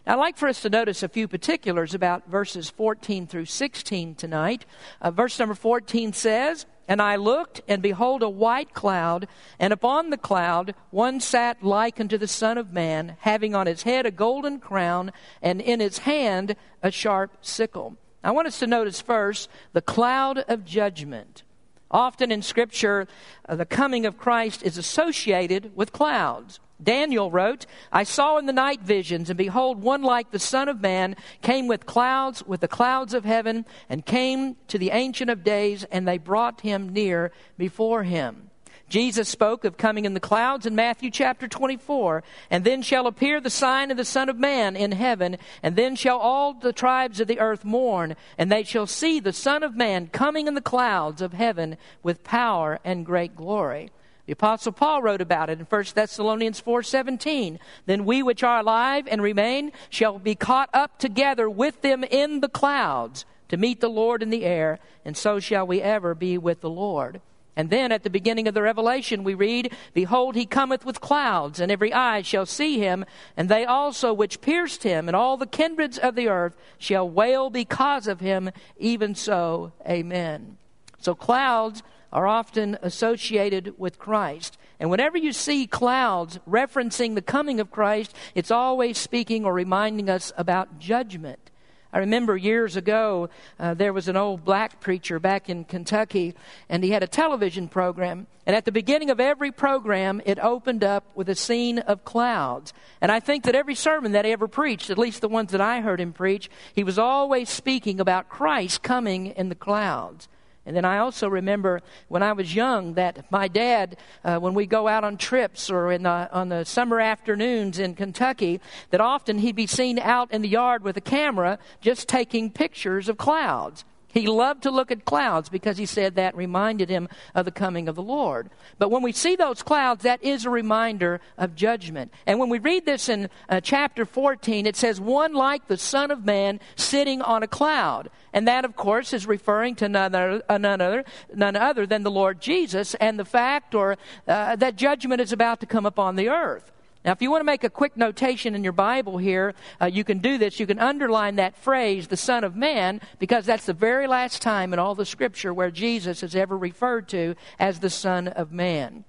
Now, 0.06 0.14
I'd 0.14 0.20
like 0.20 0.36
for 0.36 0.48
us 0.48 0.62
to 0.62 0.70
notice 0.70 1.02
a 1.02 1.08
few 1.08 1.26
particulars 1.26 1.94
about 1.94 2.28
verses 2.28 2.70
14 2.70 3.26
through 3.26 3.46
16 3.46 4.14
tonight. 4.14 4.64
Uh, 5.00 5.10
verse 5.10 5.38
number 5.38 5.54
14 5.54 6.12
says, 6.12 6.66
and 6.88 7.00
I 7.00 7.16
looked, 7.16 7.60
and 7.68 7.80
behold, 7.80 8.22
a 8.22 8.28
white 8.28 8.74
cloud, 8.74 9.28
and 9.58 9.72
upon 9.72 10.10
the 10.10 10.16
cloud 10.16 10.74
one 10.90 11.20
sat 11.20 11.62
like 11.62 12.00
unto 12.00 12.18
the 12.18 12.28
Son 12.28 12.58
of 12.58 12.72
Man, 12.72 13.16
having 13.20 13.54
on 13.54 13.66
his 13.66 13.84
head 13.84 14.04
a 14.04 14.10
golden 14.10 14.58
crown, 14.58 15.12
and 15.40 15.60
in 15.60 15.80
his 15.80 15.98
hand 15.98 16.56
a 16.82 16.90
sharp 16.90 17.36
sickle. 17.40 17.96
I 18.24 18.30
want 18.30 18.46
us 18.46 18.58
to 18.60 18.66
notice 18.66 19.00
first 19.00 19.48
the 19.72 19.82
cloud 19.82 20.38
of 20.38 20.64
judgment. 20.64 21.42
Often 21.90 22.32
in 22.32 22.42
Scripture, 22.42 23.06
uh, 23.48 23.56
the 23.56 23.66
coming 23.66 24.06
of 24.06 24.16
Christ 24.16 24.62
is 24.62 24.78
associated 24.78 25.72
with 25.76 25.92
clouds. 25.92 26.58
Daniel 26.82 27.30
wrote, 27.30 27.66
I 27.92 28.04
saw 28.04 28.38
in 28.38 28.46
the 28.46 28.52
night 28.52 28.80
visions, 28.80 29.30
and 29.30 29.36
behold, 29.36 29.82
one 29.82 30.02
like 30.02 30.30
the 30.30 30.38
Son 30.38 30.68
of 30.68 30.80
Man 30.80 31.16
came 31.42 31.68
with 31.68 31.86
clouds, 31.86 32.44
with 32.44 32.60
the 32.60 32.68
clouds 32.68 33.14
of 33.14 33.24
heaven, 33.24 33.66
and 33.88 34.06
came 34.06 34.56
to 34.68 34.78
the 34.78 34.90
Ancient 34.90 35.30
of 35.30 35.44
Days, 35.44 35.84
and 35.84 36.08
they 36.08 36.18
brought 36.18 36.62
him 36.62 36.88
near 36.88 37.30
before 37.58 38.02
him. 38.02 38.50
Jesus 38.92 39.30
spoke 39.30 39.64
of 39.64 39.78
coming 39.78 40.04
in 40.04 40.12
the 40.12 40.20
clouds 40.20 40.66
in 40.66 40.74
Matthew 40.74 41.10
chapter 41.10 41.48
24. 41.48 42.22
And 42.50 42.62
then 42.62 42.82
shall 42.82 43.06
appear 43.06 43.40
the 43.40 43.48
sign 43.48 43.90
of 43.90 43.96
the 43.96 44.04
Son 44.04 44.28
of 44.28 44.38
Man 44.38 44.76
in 44.76 44.92
heaven, 44.92 45.38
and 45.62 45.76
then 45.76 45.96
shall 45.96 46.18
all 46.18 46.52
the 46.52 46.74
tribes 46.74 47.18
of 47.18 47.26
the 47.26 47.40
earth 47.40 47.64
mourn, 47.64 48.16
and 48.36 48.52
they 48.52 48.64
shall 48.64 48.86
see 48.86 49.18
the 49.18 49.32
Son 49.32 49.62
of 49.62 49.74
Man 49.74 50.08
coming 50.08 50.46
in 50.46 50.52
the 50.52 50.60
clouds 50.60 51.22
of 51.22 51.32
heaven 51.32 51.78
with 52.02 52.22
power 52.22 52.80
and 52.84 53.06
great 53.06 53.34
glory. 53.34 53.88
The 54.26 54.34
apostle 54.34 54.72
Paul 54.72 55.00
wrote 55.00 55.22
about 55.22 55.48
it 55.48 55.58
in 55.58 55.64
1 55.64 55.94
Thessalonians 55.94 56.60
4:17. 56.60 57.58
Then 57.86 58.04
we 58.04 58.22
which 58.22 58.44
are 58.44 58.58
alive 58.58 59.08
and 59.10 59.22
remain 59.22 59.72
shall 59.88 60.18
be 60.18 60.34
caught 60.34 60.68
up 60.74 60.98
together 60.98 61.48
with 61.48 61.80
them 61.80 62.04
in 62.04 62.40
the 62.40 62.48
clouds 62.50 63.24
to 63.48 63.56
meet 63.56 63.80
the 63.80 63.88
Lord 63.88 64.22
in 64.22 64.28
the 64.28 64.44
air, 64.44 64.80
and 65.02 65.16
so 65.16 65.40
shall 65.40 65.66
we 65.66 65.80
ever 65.80 66.14
be 66.14 66.36
with 66.36 66.60
the 66.60 66.68
Lord. 66.68 67.22
And 67.54 67.68
then 67.68 67.92
at 67.92 68.02
the 68.02 68.10
beginning 68.10 68.48
of 68.48 68.54
the 68.54 68.62
Revelation, 68.62 69.24
we 69.24 69.34
read, 69.34 69.74
Behold, 69.92 70.34
he 70.36 70.46
cometh 70.46 70.86
with 70.86 71.02
clouds, 71.02 71.60
and 71.60 71.70
every 71.70 71.92
eye 71.92 72.22
shall 72.22 72.46
see 72.46 72.78
him, 72.78 73.04
and 73.36 73.48
they 73.48 73.66
also 73.66 74.14
which 74.14 74.40
pierced 74.40 74.84
him, 74.84 75.06
and 75.06 75.14
all 75.14 75.36
the 75.36 75.46
kindreds 75.46 75.98
of 75.98 76.14
the 76.14 76.28
earth 76.28 76.56
shall 76.78 77.08
wail 77.08 77.50
because 77.50 78.06
of 78.06 78.20
him. 78.20 78.50
Even 78.78 79.14
so, 79.14 79.72
amen. 79.86 80.56
So 80.98 81.14
clouds 81.14 81.82
are 82.10 82.26
often 82.26 82.78
associated 82.80 83.78
with 83.78 83.98
Christ. 83.98 84.56
And 84.80 84.90
whenever 84.90 85.18
you 85.18 85.32
see 85.32 85.66
clouds 85.66 86.38
referencing 86.48 87.14
the 87.14 87.22
coming 87.22 87.60
of 87.60 87.70
Christ, 87.70 88.14
it's 88.34 88.50
always 88.50 88.98
speaking 88.98 89.44
or 89.44 89.52
reminding 89.52 90.08
us 90.08 90.32
about 90.36 90.78
judgment. 90.78 91.50
I 91.92 91.98
remember 91.98 92.36
years 92.36 92.76
ago, 92.76 93.28
uh, 93.60 93.74
there 93.74 93.92
was 93.92 94.08
an 94.08 94.16
old 94.16 94.44
black 94.44 94.80
preacher 94.80 95.18
back 95.18 95.50
in 95.50 95.64
Kentucky, 95.64 96.34
and 96.68 96.82
he 96.82 96.90
had 96.90 97.02
a 97.02 97.06
television 97.06 97.68
program. 97.68 98.26
And 98.46 98.56
at 98.56 98.64
the 98.64 98.72
beginning 98.72 99.10
of 99.10 99.20
every 99.20 99.52
program, 99.52 100.22
it 100.24 100.38
opened 100.38 100.82
up 100.82 101.04
with 101.14 101.28
a 101.28 101.34
scene 101.34 101.78
of 101.80 102.04
clouds. 102.04 102.72
And 103.00 103.12
I 103.12 103.20
think 103.20 103.44
that 103.44 103.54
every 103.54 103.74
sermon 103.74 104.12
that 104.12 104.24
he 104.24 104.32
ever 104.32 104.48
preached, 104.48 104.88
at 104.88 104.98
least 104.98 105.20
the 105.20 105.28
ones 105.28 105.52
that 105.52 105.60
I 105.60 105.82
heard 105.82 106.00
him 106.00 106.12
preach, 106.12 106.50
he 106.74 106.82
was 106.82 106.98
always 106.98 107.50
speaking 107.50 108.00
about 108.00 108.30
Christ 108.30 108.82
coming 108.82 109.26
in 109.26 109.50
the 109.50 109.54
clouds. 109.54 110.28
And 110.64 110.76
then 110.76 110.84
I 110.84 110.98
also 110.98 111.28
remember 111.28 111.80
when 112.08 112.22
I 112.22 112.32
was 112.32 112.54
young 112.54 112.94
that 112.94 113.30
my 113.32 113.48
dad, 113.48 113.96
uh, 114.24 114.38
when 114.38 114.54
we 114.54 114.66
go 114.66 114.86
out 114.86 115.02
on 115.02 115.16
trips 115.16 115.68
or 115.70 115.90
in 115.90 116.04
the, 116.04 116.28
on 116.32 116.50
the 116.50 116.64
summer 116.64 117.00
afternoons 117.00 117.78
in 117.80 117.94
Kentucky, 117.94 118.60
that 118.90 119.00
often 119.00 119.38
he'd 119.38 119.56
be 119.56 119.66
seen 119.66 119.98
out 119.98 120.30
in 120.30 120.42
the 120.42 120.48
yard 120.48 120.84
with 120.84 120.96
a 120.96 121.00
camera 121.00 121.58
just 121.80 122.08
taking 122.08 122.50
pictures 122.50 123.08
of 123.08 123.16
clouds. 123.16 123.84
He 124.12 124.26
loved 124.26 124.64
to 124.64 124.70
look 124.70 124.90
at 124.90 125.06
clouds 125.06 125.48
because 125.48 125.78
he 125.78 125.86
said 125.86 126.16
that 126.16 126.36
reminded 126.36 126.90
him 126.90 127.08
of 127.34 127.46
the 127.46 127.50
coming 127.50 127.88
of 127.88 127.94
the 127.94 128.02
Lord. 128.02 128.50
But 128.78 128.90
when 128.90 129.02
we 129.02 129.12
see 129.12 129.36
those 129.36 129.62
clouds, 129.62 130.02
that 130.02 130.22
is 130.22 130.44
a 130.44 130.50
reminder 130.50 131.20
of 131.38 131.54
judgment. 131.54 132.12
And 132.26 132.38
when 132.38 132.50
we 132.50 132.58
read 132.58 132.84
this 132.84 133.08
in 133.08 133.30
uh, 133.48 133.60
chapter 133.62 134.04
14, 134.04 134.66
it 134.66 134.76
says, 134.76 135.00
One 135.00 135.32
like 135.32 135.66
the 135.66 135.78
Son 135.78 136.10
of 136.10 136.26
Man 136.26 136.60
sitting 136.76 137.22
on 137.22 137.42
a 137.42 137.48
cloud. 137.48 138.10
And 138.34 138.46
that, 138.48 138.66
of 138.66 138.76
course, 138.76 139.14
is 139.14 139.26
referring 139.26 139.76
to 139.76 139.88
none 139.88 140.14
other, 140.14 140.42
uh, 140.46 140.58
none 140.58 140.82
other, 140.82 141.04
none 141.34 141.56
other 141.56 141.86
than 141.86 142.02
the 142.02 142.10
Lord 142.10 142.40
Jesus 142.40 142.94
and 142.96 143.18
the 143.18 143.24
fact 143.24 143.74
or 143.74 143.96
uh, 144.28 144.56
that 144.56 144.76
judgment 144.76 145.22
is 145.22 145.32
about 145.32 145.60
to 145.60 145.66
come 145.66 145.86
upon 145.86 146.16
the 146.16 146.28
earth. 146.28 146.70
Now, 147.04 147.12
if 147.12 147.20
you 147.20 147.30
want 147.30 147.40
to 147.40 147.46
make 147.46 147.64
a 147.64 147.70
quick 147.70 147.96
notation 147.96 148.54
in 148.54 148.62
your 148.62 148.72
Bible 148.72 149.18
here, 149.18 149.54
uh, 149.80 149.86
you 149.86 150.04
can 150.04 150.18
do 150.18 150.38
this. 150.38 150.60
You 150.60 150.66
can 150.66 150.78
underline 150.78 151.36
that 151.36 151.56
phrase, 151.56 152.06
the 152.06 152.16
Son 152.16 152.44
of 152.44 152.54
Man, 152.54 153.00
because 153.18 153.44
that's 153.44 153.66
the 153.66 153.72
very 153.72 154.06
last 154.06 154.40
time 154.40 154.72
in 154.72 154.78
all 154.78 154.94
the 154.94 155.04
Scripture 155.04 155.52
where 155.52 155.70
Jesus 155.70 156.22
is 156.22 156.36
ever 156.36 156.56
referred 156.56 157.08
to 157.08 157.34
as 157.58 157.80
the 157.80 157.90
Son 157.90 158.28
of 158.28 158.52
Man. 158.52 159.04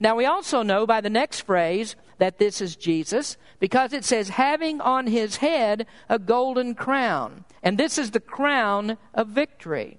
Now, 0.00 0.16
we 0.16 0.26
also 0.26 0.62
know 0.62 0.86
by 0.86 1.00
the 1.00 1.10
next 1.10 1.40
phrase 1.40 1.96
that 2.18 2.38
this 2.38 2.60
is 2.60 2.76
Jesus 2.76 3.36
because 3.60 3.92
it 3.92 4.04
says, 4.04 4.30
having 4.30 4.80
on 4.80 5.06
his 5.06 5.36
head 5.36 5.86
a 6.08 6.18
golden 6.18 6.74
crown. 6.74 7.44
And 7.62 7.78
this 7.78 7.98
is 7.98 8.10
the 8.10 8.20
crown 8.20 8.98
of 9.14 9.28
victory. 9.28 9.98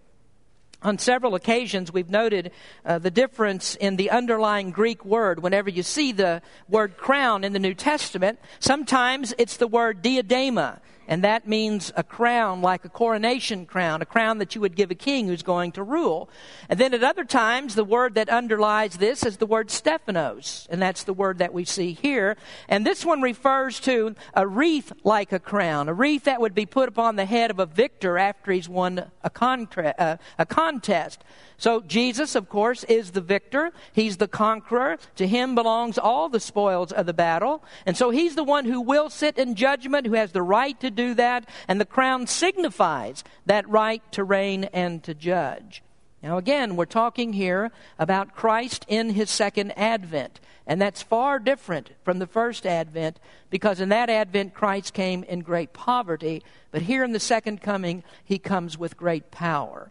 On 0.84 1.00
several 1.00 1.34
occasions, 1.34 1.92
we've 1.92 2.10
noted 2.10 2.52
uh, 2.86 3.00
the 3.00 3.10
difference 3.10 3.76
in 3.76 3.96
the 3.96 4.12
underlying 4.12 4.70
Greek 4.70 5.04
word. 5.04 5.42
Whenever 5.42 5.72
you 5.72 5.82
see 5.82 6.12
the 6.12 6.42
word 6.70 6.98
crown 6.98 7.44
in 7.44 7.54
the 7.54 7.60
New 7.60 7.74
Testament, 7.74 8.40
sometimes 8.60 9.34
it's 9.40 9.58
the 9.58 9.68
word 9.68 10.04
diadema, 10.04 10.80
and 11.08 11.24
that 11.24 11.48
means 11.48 11.92
a 11.96 12.04
crown 12.04 12.62
like 12.62 12.86
a 12.86 12.90
coronation 12.90 13.66
crown, 13.66 14.02
a 14.02 14.06
crown 14.06 14.38
that 14.40 14.56
you 14.56 14.62
would 14.62 14.76
give 14.76 14.92
a 14.92 14.96
king 14.96 15.28
who's 15.28 15.44
going 15.44 15.72
to 15.74 15.84
rule. 15.84 16.30
And 16.70 16.80
then 16.80 16.94
at 16.94 17.04
other 17.04 17.24
times, 17.24 17.76
the 17.76 17.84
word 17.84 18.16
that 18.16 18.30
underlies 18.30 18.98
this 18.98 19.26
is 19.26 19.38
the 19.38 19.46
word 19.46 19.72
Stephanos, 19.72 20.68
and 20.70 20.82
that's 20.82 21.04
the 21.04 21.14
word 21.14 21.38
that 21.38 21.54
we 21.54 21.66
see 21.66 21.94
here. 21.94 22.36
And 22.68 22.86
this 22.86 23.06
one 23.06 23.22
refers 23.22 23.80
to 23.82 24.16
a 24.34 24.46
wreath 24.46 24.92
like 25.04 25.32
a 25.32 25.40
crown, 25.40 25.90
a 25.90 25.94
wreath 25.94 26.26
that 26.26 26.42
would 26.42 26.56
be 26.56 26.66
put 26.66 26.90
upon 26.90 27.16
the 27.16 27.26
head 27.26 27.52
of 27.52 27.60
a 27.60 27.66
victor 27.66 28.18
after 28.18 28.52
he's 28.52 28.70
won 28.70 29.10
a, 29.24 29.30
contra- 29.30 29.96
uh, 29.98 30.18
a 30.38 30.46
contest. 30.46 31.24
So 31.58 31.82
Jesus, 31.82 32.36
of 32.36 32.50
course, 32.50 32.84
is 32.84 33.12
the 33.12 33.22
victor. 33.22 33.72
He's 33.92 34.18
the 34.18 34.28
conqueror. 34.28 34.98
To 35.16 35.28
him 35.28 35.56
belongs 35.56 35.98
all 35.98 36.30
the 36.30 36.40
spoils 36.40 36.92
of 36.92 37.08
the 37.08 37.14
battle. 37.14 37.64
And 37.86 37.98
so 37.98 38.12
he's 38.12 38.36
the 38.36 38.44
one 38.44 38.66
who 38.66 38.80
will 38.80 39.10
sit 39.10 39.38
in 39.40 39.56
judgment, 39.56 40.06
who 40.06 40.14
has 40.14 40.32
the 40.32 40.44
right 40.44 40.80
to 40.82 40.92
do 40.92 41.16
that. 41.16 41.50
And 41.68 41.82
the 41.82 41.86
crown 41.86 42.28
signifies 42.28 43.24
that 43.48 43.68
right 43.68 44.04
to 44.12 44.24
reign 44.24 44.66
and 44.66 45.04
to 45.04 45.16
judge. 45.16 45.82
Now, 46.22 46.38
again, 46.38 46.76
we're 46.76 46.86
talking 46.86 47.34
here 47.34 47.72
about 47.98 48.36
Christ 48.36 48.86
in 48.88 49.12
his 49.12 49.30
second 49.30 49.72
advent. 49.78 50.40
And 50.68 50.82
that's 50.82 51.02
far 51.02 51.40
different 51.40 51.92
from 52.04 52.20
the 52.20 52.28
first 52.28 52.68
advent 52.68 53.20
because 53.50 53.80
in 53.80 53.90
that 53.90 54.10
advent, 54.10 54.54
Christ 54.54 54.94
came 54.94 55.24
in 55.24 55.40
great 55.40 55.74
poverty. 55.74 56.44
But 56.72 56.84
here 56.84 57.04
in 57.04 57.14
the 57.14 57.20
second 57.20 57.62
coming, 57.62 58.04
he 58.24 58.38
comes 58.38 58.78
with 58.78 58.98
great 58.98 59.32
power. 59.32 59.90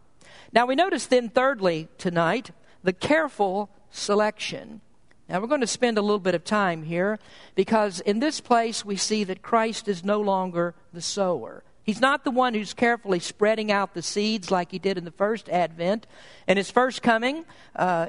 Now, 0.56 0.64
we 0.64 0.74
notice 0.74 1.04
then, 1.04 1.28
thirdly, 1.28 1.88
tonight, 1.98 2.50
the 2.82 2.94
careful 2.94 3.68
selection. 3.90 4.80
Now, 5.28 5.38
we're 5.38 5.48
going 5.48 5.60
to 5.60 5.66
spend 5.66 5.98
a 5.98 6.00
little 6.00 6.18
bit 6.18 6.34
of 6.34 6.44
time 6.44 6.84
here 6.84 7.18
because 7.54 8.00
in 8.00 8.20
this 8.20 8.40
place 8.40 8.82
we 8.82 8.96
see 8.96 9.22
that 9.24 9.42
Christ 9.42 9.86
is 9.86 10.02
no 10.02 10.18
longer 10.18 10.74
the 10.94 11.02
sower. 11.02 11.62
He's 11.82 12.00
not 12.00 12.24
the 12.24 12.30
one 12.30 12.54
who's 12.54 12.72
carefully 12.72 13.20
spreading 13.20 13.70
out 13.70 13.92
the 13.92 14.00
seeds 14.00 14.50
like 14.50 14.70
he 14.70 14.78
did 14.78 14.96
in 14.96 15.04
the 15.04 15.10
first 15.10 15.50
advent. 15.50 16.06
In 16.48 16.56
his 16.56 16.70
first 16.70 17.02
coming, 17.02 17.44
uh, 17.76 18.06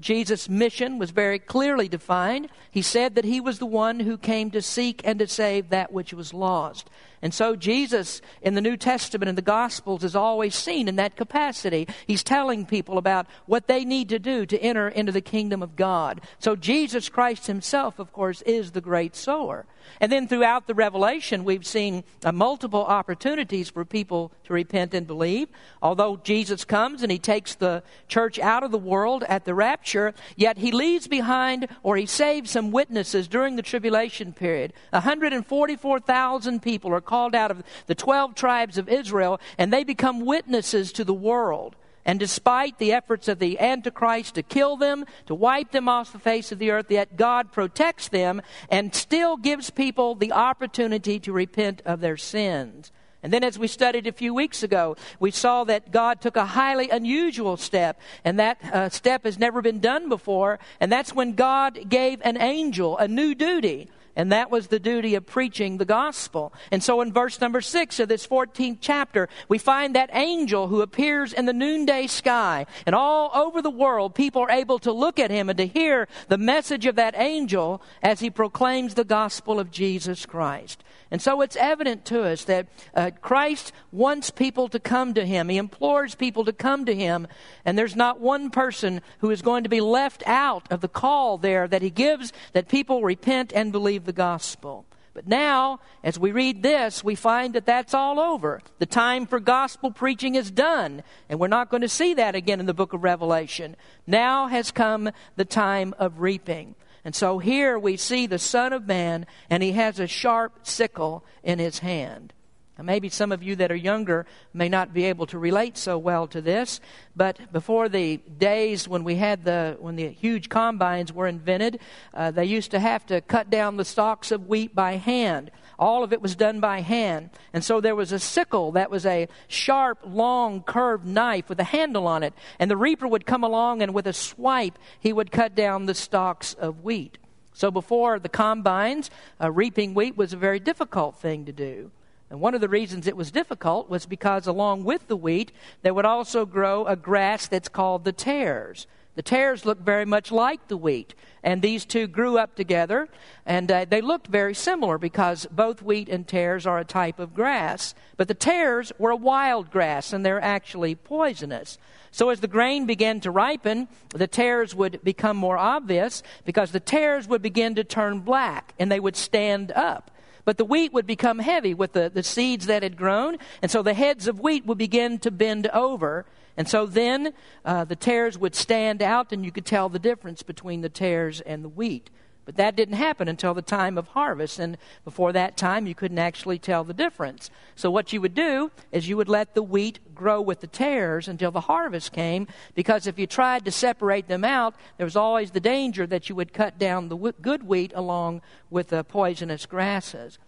Jesus' 0.00 0.48
mission 0.48 0.98
was 0.98 1.12
very 1.12 1.38
clearly 1.38 1.88
defined. 1.88 2.48
He 2.72 2.82
said 2.82 3.14
that 3.14 3.24
he 3.24 3.40
was 3.40 3.60
the 3.60 3.66
one 3.66 4.00
who 4.00 4.18
came 4.18 4.50
to 4.50 4.60
seek 4.60 5.00
and 5.04 5.20
to 5.20 5.28
save 5.28 5.68
that 5.68 5.92
which 5.92 6.12
was 6.12 6.34
lost. 6.34 6.90
And 7.24 7.32
so 7.32 7.56
Jesus 7.56 8.20
in 8.42 8.52
the 8.52 8.60
New 8.60 8.76
Testament 8.76 9.30
and 9.30 9.38
the 9.38 9.40
Gospels 9.40 10.04
is 10.04 10.14
always 10.14 10.54
seen 10.54 10.88
in 10.88 10.96
that 10.96 11.16
capacity. 11.16 11.88
He's 12.06 12.22
telling 12.22 12.66
people 12.66 12.98
about 12.98 13.26
what 13.46 13.66
they 13.66 13.86
need 13.86 14.10
to 14.10 14.18
do 14.18 14.44
to 14.44 14.58
enter 14.58 14.88
into 14.88 15.10
the 15.10 15.22
kingdom 15.22 15.62
of 15.62 15.74
God. 15.74 16.20
So 16.38 16.54
Jesus 16.54 17.08
Christ 17.08 17.46
himself, 17.46 17.98
of 17.98 18.12
course, 18.12 18.42
is 18.42 18.72
the 18.72 18.82
great 18.82 19.16
sower. 19.16 19.64
And 20.00 20.10
then 20.10 20.28
throughout 20.28 20.66
the 20.66 20.74
Revelation, 20.74 21.44
we've 21.44 21.66
seen 21.66 22.04
uh, 22.24 22.32
multiple 22.32 22.84
opportunities 22.84 23.70
for 23.70 23.84
people 23.84 24.32
to 24.44 24.52
repent 24.52 24.94
and 24.94 25.06
believe. 25.06 25.48
Although 25.82 26.16
Jesus 26.22 26.64
comes 26.64 27.02
and 27.02 27.10
he 27.10 27.18
takes 27.18 27.54
the 27.54 27.82
church 28.08 28.38
out 28.38 28.62
of 28.62 28.70
the 28.70 28.78
world 28.78 29.24
at 29.24 29.44
the 29.44 29.54
rapture, 29.54 30.14
yet 30.36 30.58
he 30.58 30.72
leaves 30.72 31.06
behind 31.06 31.68
or 31.82 31.96
he 31.96 32.06
saves 32.06 32.50
some 32.50 32.70
witnesses 32.70 33.28
during 33.28 33.56
the 33.56 33.62
tribulation 33.62 34.32
period. 34.32 34.72
144,000 34.90 36.62
people 36.62 36.92
are 36.92 37.00
called 37.14 37.36
out 37.36 37.52
of 37.52 37.62
the 37.86 37.94
12 37.94 38.34
tribes 38.34 38.76
of 38.76 38.88
Israel 38.88 39.40
and 39.56 39.72
they 39.72 39.84
become 39.84 40.24
witnesses 40.24 40.90
to 40.90 41.04
the 41.04 41.14
world. 41.14 41.76
And 42.04 42.18
despite 42.18 42.78
the 42.78 42.92
efforts 42.92 43.28
of 43.28 43.38
the 43.38 43.60
Antichrist 43.60 44.34
to 44.34 44.42
kill 44.42 44.76
them, 44.76 45.04
to 45.26 45.34
wipe 45.34 45.70
them 45.70 45.88
off 45.88 46.12
the 46.12 46.18
face 46.18 46.50
of 46.50 46.58
the 46.58 46.72
earth, 46.72 46.90
yet 46.90 47.16
God 47.16 47.52
protects 47.52 48.08
them 48.08 48.42
and 48.68 48.92
still 48.92 49.36
gives 49.36 49.70
people 49.70 50.16
the 50.16 50.32
opportunity 50.32 51.20
to 51.20 51.32
repent 51.32 51.82
of 51.84 52.00
their 52.00 52.16
sins. 52.16 52.90
And 53.22 53.32
then, 53.32 53.44
as 53.44 53.58
we 53.58 53.68
studied 53.68 54.08
a 54.08 54.12
few 54.12 54.34
weeks 54.34 54.64
ago, 54.64 54.96
we 55.20 55.30
saw 55.30 55.64
that 55.64 55.92
God 55.92 56.20
took 56.20 56.36
a 56.36 56.44
highly 56.44 56.90
unusual 56.90 57.56
step, 57.56 57.98
and 58.22 58.38
that 58.38 58.58
uh, 58.64 58.90
step 58.90 59.24
has 59.24 59.38
never 59.38 59.62
been 59.62 59.80
done 59.80 60.10
before. 60.10 60.58
And 60.78 60.92
that's 60.92 61.14
when 61.14 61.32
God 61.32 61.88
gave 61.88 62.20
an 62.22 62.36
angel 62.36 62.98
a 62.98 63.08
new 63.08 63.34
duty 63.34 63.88
and 64.16 64.30
that 64.32 64.50
was 64.50 64.68
the 64.68 64.78
duty 64.78 65.14
of 65.14 65.26
preaching 65.26 65.78
the 65.78 65.84
gospel. 65.84 66.52
And 66.70 66.82
so 66.82 67.00
in 67.00 67.12
verse 67.12 67.40
number 67.40 67.60
six 67.60 67.98
of 67.98 68.08
this 68.08 68.26
14th 68.26 68.78
chapter, 68.80 69.28
we 69.48 69.58
find 69.58 69.94
that 69.94 70.10
angel 70.12 70.68
who 70.68 70.82
appears 70.82 71.32
in 71.32 71.46
the 71.46 71.52
noonday 71.52 72.06
sky. 72.06 72.66
And 72.86 72.94
all 72.94 73.30
over 73.34 73.60
the 73.60 73.70
world, 73.70 74.14
people 74.14 74.42
are 74.42 74.50
able 74.50 74.78
to 74.80 74.92
look 74.92 75.18
at 75.18 75.30
him 75.30 75.48
and 75.48 75.58
to 75.58 75.66
hear 75.66 76.08
the 76.28 76.38
message 76.38 76.86
of 76.86 76.96
that 76.96 77.14
angel 77.16 77.82
as 78.02 78.20
he 78.20 78.30
proclaims 78.30 78.94
the 78.94 79.04
gospel 79.04 79.58
of 79.58 79.70
Jesus 79.70 80.26
Christ. 80.26 80.84
And 81.10 81.22
so 81.22 81.42
it's 81.42 81.56
evident 81.56 82.04
to 82.06 82.24
us 82.24 82.44
that 82.44 82.66
uh, 82.94 83.10
Christ 83.20 83.72
wants 83.92 84.30
people 84.30 84.68
to 84.68 84.80
come 84.80 85.14
to 85.14 85.24
him. 85.24 85.48
He 85.48 85.58
implores 85.58 86.14
people 86.16 86.44
to 86.44 86.52
come 86.52 86.84
to 86.86 86.94
him. 86.94 87.28
And 87.64 87.78
there's 87.78 87.94
not 87.94 88.18
one 88.18 88.50
person 88.50 89.00
who 89.18 89.30
is 89.30 89.42
going 89.42 89.62
to 89.62 89.68
be 89.68 89.80
left 89.80 90.24
out 90.26 90.66
of 90.72 90.80
the 90.80 90.88
call 90.88 91.38
there 91.38 91.68
that 91.68 91.82
he 91.82 91.90
gives 91.90 92.32
that 92.52 92.68
people 92.68 93.02
repent 93.02 93.52
and 93.54 93.70
believe 93.70 94.03
the 94.04 94.12
gospel. 94.12 94.84
But 95.14 95.28
now, 95.28 95.78
as 96.02 96.18
we 96.18 96.32
read 96.32 96.62
this, 96.62 97.04
we 97.04 97.14
find 97.14 97.54
that 97.54 97.66
that's 97.66 97.94
all 97.94 98.18
over. 98.18 98.60
The 98.80 98.86
time 98.86 99.26
for 99.26 99.38
gospel 99.38 99.92
preaching 99.92 100.34
is 100.34 100.50
done, 100.50 101.04
and 101.28 101.38
we're 101.38 101.46
not 101.46 101.70
going 101.70 101.82
to 101.82 101.88
see 101.88 102.14
that 102.14 102.34
again 102.34 102.58
in 102.60 102.66
the 102.66 102.74
book 102.74 102.92
of 102.92 103.04
Revelation. 103.04 103.76
Now 104.08 104.48
has 104.48 104.72
come 104.72 105.10
the 105.36 105.44
time 105.44 105.94
of 106.00 106.20
reaping. 106.20 106.74
And 107.04 107.14
so 107.14 107.38
here 107.38 107.78
we 107.78 107.96
see 107.96 108.26
the 108.26 108.40
Son 108.40 108.72
of 108.72 108.86
Man, 108.86 109.24
and 109.48 109.62
he 109.62 109.72
has 109.72 110.00
a 110.00 110.08
sharp 110.08 110.66
sickle 110.66 111.24
in 111.44 111.60
his 111.60 111.78
hand. 111.78 112.33
Now, 112.76 112.82
maybe 112.84 113.08
some 113.08 113.30
of 113.30 113.42
you 113.42 113.54
that 113.56 113.70
are 113.70 113.76
younger 113.76 114.26
may 114.52 114.68
not 114.68 114.92
be 114.92 115.04
able 115.04 115.26
to 115.26 115.38
relate 115.38 115.78
so 115.78 115.96
well 115.96 116.26
to 116.28 116.40
this, 116.40 116.80
but 117.14 117.52
before 117.52 117.88
the 117.88 118.16
days 118.16 118.88
when 118.88 119.04
we 119.04 119.14
had 119.14 119.44
the 119.44 119.76
when 119.78 119.94
the 119.94 120.08
huge 120.08 120.48
combines 120.48 121.12
were 121.12 121.28
invented, 121.28 121.78
uh, 122.12 122.32
they 122.32 122.44
used 122.44 122.72
to 122.72 122.80
have 122.80 123.06
to 123.06 123.20
cut 123.20 123.48
down 123.48 123.76
the 123.76 123.84
stalks 123.84 124.32
of 124.32 124.48
wheat 124.48 124.74
by 124.74 124.96
hand. 124.96 125.52
All 125.78 126.02
of 126.02 126.12
it 126.12 126.20
was 126.20 126.34
done 126.34 126.58
by 126.58 126.80
hand, 126.80 127.30
and 127.52 127.62
so 127.64 127.80
there 127.80 127.94
was 127.94 128.10
a 128.10 128.18
sickle 128.18 128.72
that 128.72 128.90
was 128.90 129.06
a 129.06 129.28
sharp, 129.46 129.98
long, 130.04 130.62
curved 130.62 131.06
knife 131.06 131.48
with 131.48 131.60
a 131.60 131.64
handle 131.64 132.08
on 132.08 132.24
it, 132.24 132.34
and 132.58 132.68
the 132.68 132.76
reaper 132.76 133.06
would 133.06 133.26
come 133.26 133.44
along 133.44 133.82
and 133.82 133.94
with 133.94 134.06
a 134.08 134.12
swipe 134.12 134.78
he 134.98 135.12
would 135.12 135.30
cut 135.30 135.54
down 135.54 135.86
the 135.86 135.94
stalks 135.94 136.54
of 136.54 136.82
wheat. 136.82 137.18
So 137.52 137.70
before 137.70 138.18
the 138.18 138.28
combines, 138.28 139.10
uh, 139.40 139.50
reaping 139.50 139.94
wheat 139.94 140.16
was 140.16 140.32
a 140.32 140.36
very 140.36 140.58
difficult 140.58 141.20
thing 141.20 141.44
to 141.44 141.52
do. 141.52 141.92
And 142.30 142.40
one 142.40 142.54
of 142.54 142.60
the 142.60 142.68
reasons 142.68 143.06
it 143.06 143.16
was 143.16 143.30
difficult 143.30 143.88
was 143.88 144.06
because 144.06 144.46
along 144.46 144.84
with 144.84 145.08
the 145.08 145.16
wheat, 145.16 145.52
there 145.82 145.94
would 145.94 146.06
also 146.06 146.46
grow 146.46 146.86
a 146.86 146.96
grass 146.96 147.46
that's 147.46 147.68
called 147.68 148.04
the 148.04 148.12
tares. 148.12 148.86
The 149.14 149.22
tares 149.22 149.64
look 149.64 149.78
very 149.78 150.04
much 150.04 150.32
like 150.32 150.66
the 150.66 150.76
wheat. 150.76 151.14
And 151.42 151.60
these 151.60 151.84
two 151.84 152.06
grew 152.06 152.38
up 152.38 152.56
together, 152.56 153.08
and 153.44 153.70
uh, 153.70 153.84
they 153.84 154.00
looked 154.00 154.26
very 154.26 154.54
similar 154.54 154.96
because 154.98 155.46
both 155.50 155.82
wheat 155.82 156.08
and 156.08 156.26
tares 156.26 156.66
are 156.66 156.78
a 156.78 156.84
type 156.84 157.18
of 157.18 157.34
grass. 157.34 157.94
But 158.16 158.28
the 158.28 158.34
tares 158.34 158.92
were 158.98 159.10
a 159.10 159.16
wild 159.16 159.70
grass, 159.70 160.12
and 160.12 160.24
they're 160.24 160.40
actually 160.40 160.94
poisonous. 160.94 161.78
So 162.10 162.30
as 162.30 162.40
the 162.40 162.48
grain 162.48 162.86
began 162.86 163.20
to 163.20 163.30
ripen, 163.30 163.88
the 164.10 164.26
tares 164.26 164.74
would 164.74 165.04
become 165.04 165.36
more 165.36 165.58
obvious 165.58 166.22
because 166.44 166.72
the 166.72 166.80
tares 166.80 167.28
would 167.28 167.42
begin 167.42 167.74
to 167.74 167.84
turn 167.84 168.20
black, 168.20 168.72
and 168.78 168.90
they 168.90 169.00
would 169.00 169.16
stand 169.16 169.70
up. 169.72 170.10
But 170.44 170.58
the 170.58 170.64
wheat 170.64 170.92
would 170.92 171.06
become 171.06 171.38
heavy 171.38 171.74
with 171.74 171.92
the, 171.92 172.10
the 172.12 172.22
seeds 172.22 172.66
that 172.66 172.82
had 172.82 172.96
grown, 172.96 173.38
and 173.62 173.70
so 173.70 173.82
the 173.82 173.94
heads 173.94 174.28
of 174.28 174.40
wheat 174.40 174.66
would 174.66 174.78
begin 174.78 175.18
to 175.20 175.30
bend 175.30 175.68
over. 175.68 176.26
And 176.56 176.68
so 176.68 176.86
then 176.86 177.32
uh, 177.64 177.84
the 177.84 177.96
tares 177.96 178.38
would 178.38 178.54
stand 178.54 179.02
out, 179.02 179.32
and 179.32 179.44
you 179.44 179.50
could 179.50 179.66
tell 179.66 179.88
the 179.88 179.98
difference 179.98 180.42
between 180.42 180.82
the 180.82 180.88
tares 180.88 181.40
and 181.40 181.64
the 181.64 181.68
wheat. 181.68 182.10
But 182.44 182.56
that 182.56 182.76
didn't 182.76 182.96
happen 182.96 183.26
until 183.26 183.54
the 183.54 183.62
time 183.62 183.96
of 183.96 184.08
harvest. 184.08 184.58
And 184.58 184.76
before 185.04 185.32
that 185.32 185.56
time, 185.56 185.86
you 185.86 185.94
couldn't 185.94 186.18
actually 186.18 186.58
tell 186.58 186.84
the 186.84 186.92
difference. 186.92 187.50
So, 187.74 187.90
what 187.90 188.12
you 188.12 188.20
would 188.20 188.34
do 188.34 188.70
is 188.92 189.08
you 189.08 189.16
would 189.16 189.28
let 189.28 189.54
the 189.54 189.62
wheat 189.62 189.98
grow 190.14 190.40
with 190.40 190.60
the 190.60 190.66
tares 190.66 191.26
until 191.26 191.50
the 191.50 191.62
harvest 191.62 192.12
came, 192.12 192.46
because 192.74 193.06
if 193.06 193.18
you 193.18 193.26
tried 193.26 193.64
to 193.64 193.70
separate 193.70 194.28
them 194.28 194.44
out, 194.44 194.74
there 194.98 195.06
was 195.06 195.16
always 195.16 195.52
the 195.52 195.60
danger 195.60 196.06
that 196.06 196.28
you 196.28 196.34
would 196.34 196.52
cut 196.52 196.78
down 196.78 197.08
the 197.08 197.32
good 197.40 197.62
wheat 197.62 197.92
along 197.94 198.42
with 198.70 198.88
the 198.88 199.04
poisonous 199.04 199.66
grasses. 199.66 200.38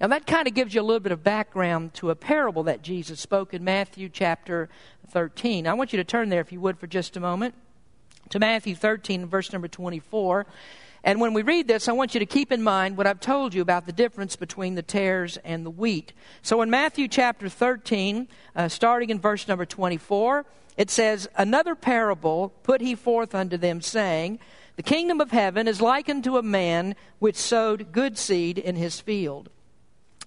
Now, 0.00 0.08
that 0.08 0.26
kind 0.26 0.46
of 0.46 0.52
gives 0.52 0.74
you 0.74 0.82
a 0.82 0.84
little 0.84 1.00
bit 1.00 1.12
of 1.12 1.24
background 1.24 1.94
to 1.94 2.10
a 2.10 2.14
parable 2.14 2.64
that 2.64 2.82
Jesus 2.82 3.18
spoke 3.18 3.54
in 3.54 3.64
Matthew 3.64 4.10
chapter 4.10 4.68
13. 5.08 5.66
I 5.66 5.72
want 5.72 5.94
you 5.94 5.96
to 5.96 6.04
turn 6.04 6.28
there, 6.28 6.42
if 6.42 6.52
you 6.52 6.60
would, 6.60 6.78
for 6.78 6.86
just 6.86 7.16
a 7.16 7.20
moment, 7.20 7.54
to 8.28 8.38
Matthew 8.38 8.74
13, 8.74 9.24
verse 9.26 9.52
number 9.52 9.68
24. 9.68 10.46
And 11.06 11.20
when 11.20 11.34
we 11.34 11.42
read 11.42 11.68
this, 11.68 11.86
I 11.86 11.92
want 11.92 12.14
you 12.14 12.18
to 12.18 12.26
keep 12.26 12.50
in 12.50 12.64
mind 12.64 12.96
what 12.96 13.06
I've 13.06 13.20
told 13.20 13.54
you 13.54 13.62
about 13.62 13.86
the 13.86 13.92
difference 13.92 14.34
between 14.34 14.74
the 14.74 14.82
tares 14.82 15.36
and 15.44 15.64
the 15.64 15.70
wheat. 15.70 16.12
So 16.42 16.62
in 16.62 16.68
Matthew 16.68 17.06
chapter 17.06 17.48
13, 17.48 18.26
uh, 18.56 18.66
starting 18.66 19.10
in 19.10 19.20
verse 19.20 19.46
number 19.46 19.64
24, 19.64 20.44
it 20.76 20.90
says, 20.90 21.28
Another 21.36 21.76
parable 21.76 22.52
put 22.64 22.80
he 22.80 22.96
forth 22.96 23.36
unto 23.36 23.56
them, 23.56 23.82
saying, 23.82 24.40
The 24.74 24.82
kingdom 24.82 25.20
of 25.20 25.30
heaven 25.30 25.68
is 25.68 25.80
likened 25.80 26.24
to 26.24 26.38
a 26.38 26.42
man 26.42 26.96
which 27.20 27.36
sowed 27.36 27.92
good 27.92 28.18
seed 28.18 28.58
in 28.58 28.74
his 28.74 28.98
field. 28.98 29.48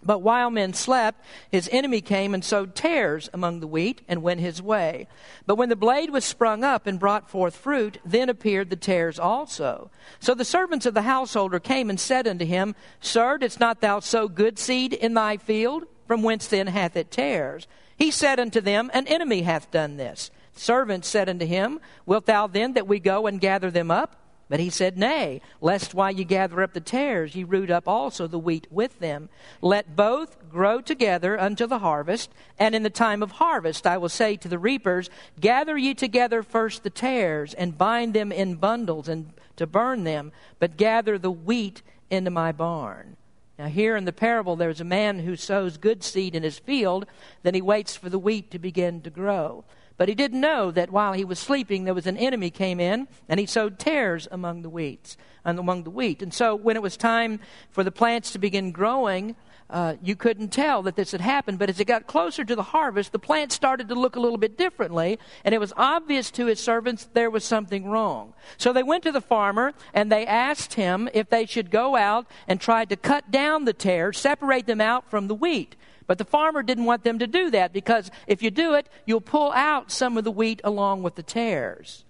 But 0.01 0.19
while 0.19 0.49
men 0.49 0.73
slept, 0.73 1.23
his 1.51 1.69
enemy 1.71 1.99
came 2.01 2.33
and 2.33 2.43
sowed 2.43 2.73
tares 2.73 3.29
among 3.33 3.59
the 3.59 3.67
wheat 3.67 4.01
and 4.07 4.23
went 4.23 4.39
his 4.39 4.61
way. 4.61 5.07
But 5.45 5.55
when 5.55 5.69
the 5.69 5.75
blade 5.75 6.09
was 6.09 6.23
sprung 6.23 6.63
up 6.63 6.87
and 6.87 6.99
brought 6.99 7.29
forth 7.29 7.55
fruit, 7.55 7.97
then 8.05 8.29
appeared 8.29 8.69
the 8.69 8.75
tares 8.75 9.19
also. 9.19 9.91
So 10.19 10.33
the 10.33 10.45
servants 10.45 10.85
of 10.85 10.93
the 10.93 11.01
householder 11.01 11.59
came 11.59 11.89
and 11.89 11.99
said 11.99 12.27
unto 12.27 12.45
him, 12.45 12.75
Sir, 13.01 13.37
didst 13.37 13.59
not 13.59 13.81
thou 13.81 13.99
sow 13.99 14.27
good 14.27 14.57
seed 14.57 14.93
in 14.93 15.13
thy 15.13 15.37
field? 15.37 15.83
From 16.07 16.23
whence 16.23 16.47
then 16.47 16.67
hath 16.67 16.95
it 16.95 17.11
tares? 17.11 17.67
He 17.97 18.09
said 18.09 18.39
unto 18.39 18.61
them, 18.61 18.89
An 18.93 19.05
enemy 19.05 19.41
hath 19.41 19.69
done 19.69 19.97
this. 19.97 20.31
Servants 20.53 21.07
said 21.07 21.27
unto 21.29 21.45
him, 21.45 21.79
Wilt 22.05 22.25
thou 22.25 22.47
then 22.47 22.73
that 22.73 22.87
we 22.87 22.99
go 22.99 23.27
and 23.27 23.39
gather 23.39 23.69
them 23.69 23.91
up? 23.91 24.15
But 24.49 24.59
he 24.59 24.71
said, 24.71 24.97
Nay, 24.97 25.41
lest 25.61 25.93
while 25.93 26.11
ye 26.11 26.23
gather 26.23 26.63
up 26.63 26.73
the 26.73 26.81
tares, 26.81 27.35
ye 27.35 27.43
root 27.43 27.69
up 27.69 27.87
also 27.87 28.25
the 28.25 28.39
wheat 28.39 28.65
with 28.71 28.97
them. 28.99 29.29
Let 29.61 29.95
both 29.95 30.49
grow 30.49 30.81
together 30.81 31.39
unto 31.39 31.67
the 31.67 31.79
harvest, 31.79 32.31
and 32.57 32.73
in 32.73 32.81
the 32.81 32.89
time 32.89 33.21
of 33.21 33.33
harvest 33.33 33.85
I 33.85 33.97
will 33.97 34.09
say 34.09 34.35
to 34.37 34.47
the 34.47 34.57
reapers, 34.57 35.11
Gather 35.39 35.77
ye 35.77 35.93
together 35.93 36.41
first 36.41 36.81
the 36.81 36.89
tares, 36.89 37.53
and 37.53 37.77
bind 37.77 38.15
them 38.15 38.31
in 38.31 38.55
bundles, 38.55 39.07
and 39.07 39.33
to 39.55 39.67
burn 39.67 40.03
them, 40.03 40.31
but 40.57 40.77
gather 40.77 41.19
the 41.19 41.31
wheat 41.31 41.83
into 42.09 42.31
my 42.31 42.51
barn. 42.51 43.17
Now, 43.59 43.67
here 43.67 43.95
in 43.97 44.05
the 44.05 44.13
parable, 44.13 44.55
there's 44.55 44.81
a 44.81 44.85
man 44.85 45.19
who 45.19 45.35
sows 45.35 45.77
good 45.77 46.01
seed 46.01 46.33
in 46.33 46.43
his 46.43 46.57
field, 46.57 47.05
then 47.43 47.53
he 47.53 47.61
waits 47.61 47.95
for 47.95 48.09
the 48.09 48.17
wheat 48.17 48.49
to 48.51 48.57
begin 48.57 49.01
to 49.01 49.09
grow. 49.09 49.63
But 49.99 50.07
he 50.07 50.15
didn't 50.15 50.39
know 50.39 50.71
that 50.71 50.91
while 50.91 51.11
he 51.11 51.25
was 51.25 51.39
sleeping, 51.39 51.83
there 51.83 51.93
was 51.93 52.07
an 52.07 52.15
enemy 52.15 52.51
came 52.51 52.79
in, 52.79 53.09
and 53.27 53.37
he 53.37 53.45
sowed 53.45 53.77
tares 53.77 54.29
among 54.31 54.61
the 54.61 54.69
wheats, 54.69 55.17
among 55.43 55.83
the 55.83 55.89
wheat. 55.89 56.21
And 56.21 56.33
so, 56.33 56.55
when 56.55 56.77
it 56.77 56.81
was 56.81 56.95
time 56.95 57.41
for 57.69 57.83
the 57.83 57.91
plants 57.91 58.31
to 58.31 58.39
begin 58.39 58.71
growing, 58.71 59.35
uh, 59.69 59.95
you 60.01 60.15
couldn't 60.15 60.53
tell 60.53 60.81
that 60.83 60.95
this 60.95 61.11
had 61.11 61.19
happened. 61.19 61.59
But 61.59 61.69
as 61.69 61.81
it 61.81 61.85
got 61.85 62.07
closer 62.07 62.45
to 62.45 62.55
the 62.55 62.63
harvest, 62.63 63.11
the 63.11 63.19
plants 63.19 63.55
started 63.55 63.89
to 63.89 63.95
look 63.95 64.15
a 64.15 64.21
little 64.21 64.37
bit 64.37 64.57
differently, 64.57 65.19
and 65.43 65.53
it 65.53 65.59
was 65.59 65.73
obvious 65.75 66.31
to 66.31 66.45
his 66.45 66.61
servants 66.61 67.09
there 67.11 67.29
was 67.29 67.43
something 67.43 67.89
wrong. 67.89 68.33
So 68.57 68.71
they 68.71 68.83
went 68.83 69.03
to 69.03 69.11
the 69.11 69.19
farmer 69.19 69.73
and 69.93 70.09
they 70.09 70.25
asked 70.25 70.75
him 70.75 71.09
if 71.13 71.29
they 71.29 71.45
should 71.45 71.71
go 71.71 71.97
out 71.97 72.25
and 72.47 72.61
try 72.61 72.85
to 72.85 72.95
cut 72.95 73.31
down 73.31 73.65
the 73.65 73.73
tares, 73.73 74.17
separate 74.17 74.65
them 74.65 74.79
out 74.79 75.09
from 75.09 75.27
the 75.27 75.35
wheat. 75.35 75.75
But 76.09 76.17
the 76.17 76.25
farmer 76.25 76.63
didn't 76.63 76.85
want 76.85 77.03
them 77.03 77.19
to 77.19 77.27
do 77.27 77.51
that 77.51 77.71
because 77.71 78.09
if 78.25 78.41
you 78.41 78.49
do 78.49 78.73
it, 78.73 78.89
you'll 79.05 79.21
pull 79.21 79.51
out 79.51 79.91
some 79.91 80.17
of 80.17 80.23
the 80.23 80.31
wheat 80.31 80.59
along 80.63 81.03
with 81.03 81.13
the 81.13 81.21
tares. 81.21 82.03